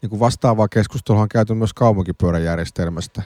[0.03, 3.23] niin kuin vastaavaa keskustelua on käyty myös kaupunkipyöräjärjestelmästä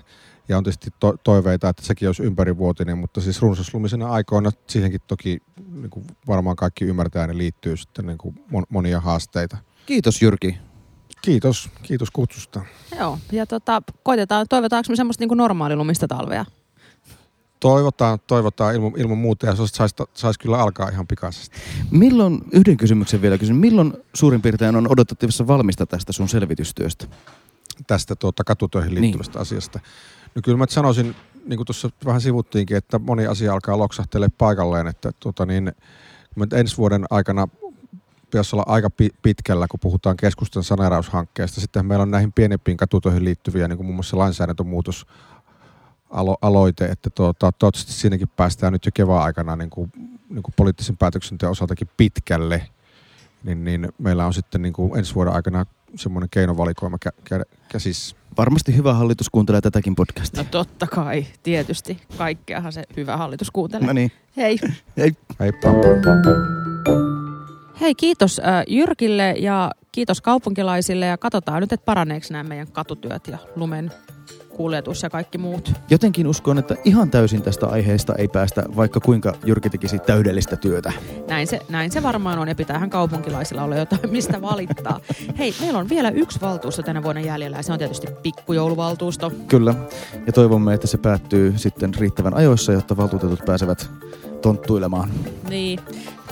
[0.48, 5.38] ja on tietysti to- toiveita, että sekin olisi ympärivuotinen, mutta siis runsaslumisena aikoina siihenkin toki
[5.72, 8.34] niin kuin varmaan kaikki ymmärtää, niin liittyy sitten niin kuin
[8.68, 9.56] monia haasteita.
[9.86, 10.58] Kiitos Jyrki.
[11.22, 12.60] Kiitos, kiitos kutsusta.
[12.98, 16.44] Joo, ja tota, koitetaan, toivotaanko me semmoista niin normaalilumista talvea?
[17.60, 21.56] Toivotaan, toivotaan ilman, ilman muuta ja saisi sais kyllä alkaa ihan pikaisesti.
[21.90, 27.06] Milloin, yhden kysymyksen vielä kysyn, milloin suurin piirtein on odotettavissa valmista tästä sun selvitystyöstä?
[27.86, 29.42] Tästä tuota, katutöihin liittyvästä niin.
[29.42, 29.80] asiasta.
[30.34, 31.16] No kyllä mä sanoisin,
[31.46, 35.72] niin kuin tuossa vähän sivuttiinkin, että moni asia alkaa loksahtele paikalleen, että tuota niin,
[36.52, 37.48] ensi vuoden aikana
[38.32, 38.88] pitäisi olla aika
[39.22, 41.60] pitkällä, kun puhutaan keskustan saneeraushankkeesta.
[41.60, 45.06] Sitten meillä on näihin pienempiin katutoihin liittyviä, niin kuin muun muassa lainsäädäntömuutos
[46.10, 49.92] alo- aloite, että tuota, toivottavasti siinäkin päästään nyt jo kevään aikana niin kuin,
[50.28, 52.66] niin kuin poliittisen päätöksenteon osaltakin pitkälle,
[53.44, 55.66] niin, niin meillä on sitten niin kuin ensi vuoden aikana
[55.96, 58.16] semmoinen keinovalikoima kä- kä- käsissä.
[58.38, 60.42] Varmasti hyvä hallitus kuuntelee tätäkin podcastia.
[60.42, 62.02] No totta kai, tietysti.
[62.18, 63.86] Kaikkeahan se hyvä hallitus kuuntelee.
[63.86, 64.12] No niin.
[64.36, 64.58] Hei.
[64.96, 65.12] Hei.
[65.40, 65.68] Heippa.
[67.80, 73.28] Hei, kiitos äh, Jyrkille ja kiitos kaupunkilaisille ja katsotaan nyt, että paraneeko nämä meidän katutyöt
[73.28, 73.90] ja lumen
[74.56, 75.72] kuljetus ja kaikki muut.
[75.90, 80.92] Jotenkin uskon, että ihan täysin tästä aiheesta ei päästä, vaikka kuinka Jyrki tekisi täydellistä työtä.
[81.28, 85.00] Näin se, näin se varmaan on ja pitäähän kaupunkilaisilla olla jotain, mistä valittaa.
[85.38, 89.32] Hei, meillä on vielä yksi valtuusto tänä vuonna jäljellä ja se on tietysti pikkujouluvaltuusto.
[89.48, 89.74] Kyllä,
[90.26, 93.90] ja toivomme, että se päättyy sitten riittävän ajoissa, jotta valtuutetut pääsevät
[94.42, 95.10] tonttuilemaan.
[95.48, 95.80] Niin.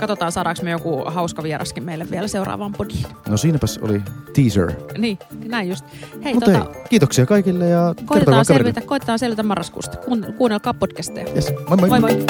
[0.00, 3.06] Katsotaan, saadaanko me joku hauska vieraskin meille vielä seuraavaan podiin.
[3.28, 4.02] No siinäpäs oli
[4.34, 4.72] teaser.
[4.98, 5.84] Niin, näin just.
[6.24, 9.96] Hei, tota, hei kiitoksia kaikille ja koitetaan selvitä, koitetaan selvitä marraskuusta.
[9.96, 11.26] Kuun, kuunnelkaa podcasteja.
[11.34, 11.52] Yes.
[11.68, 11.88] Moi moi.
[11.88, 12.26] moi, moi.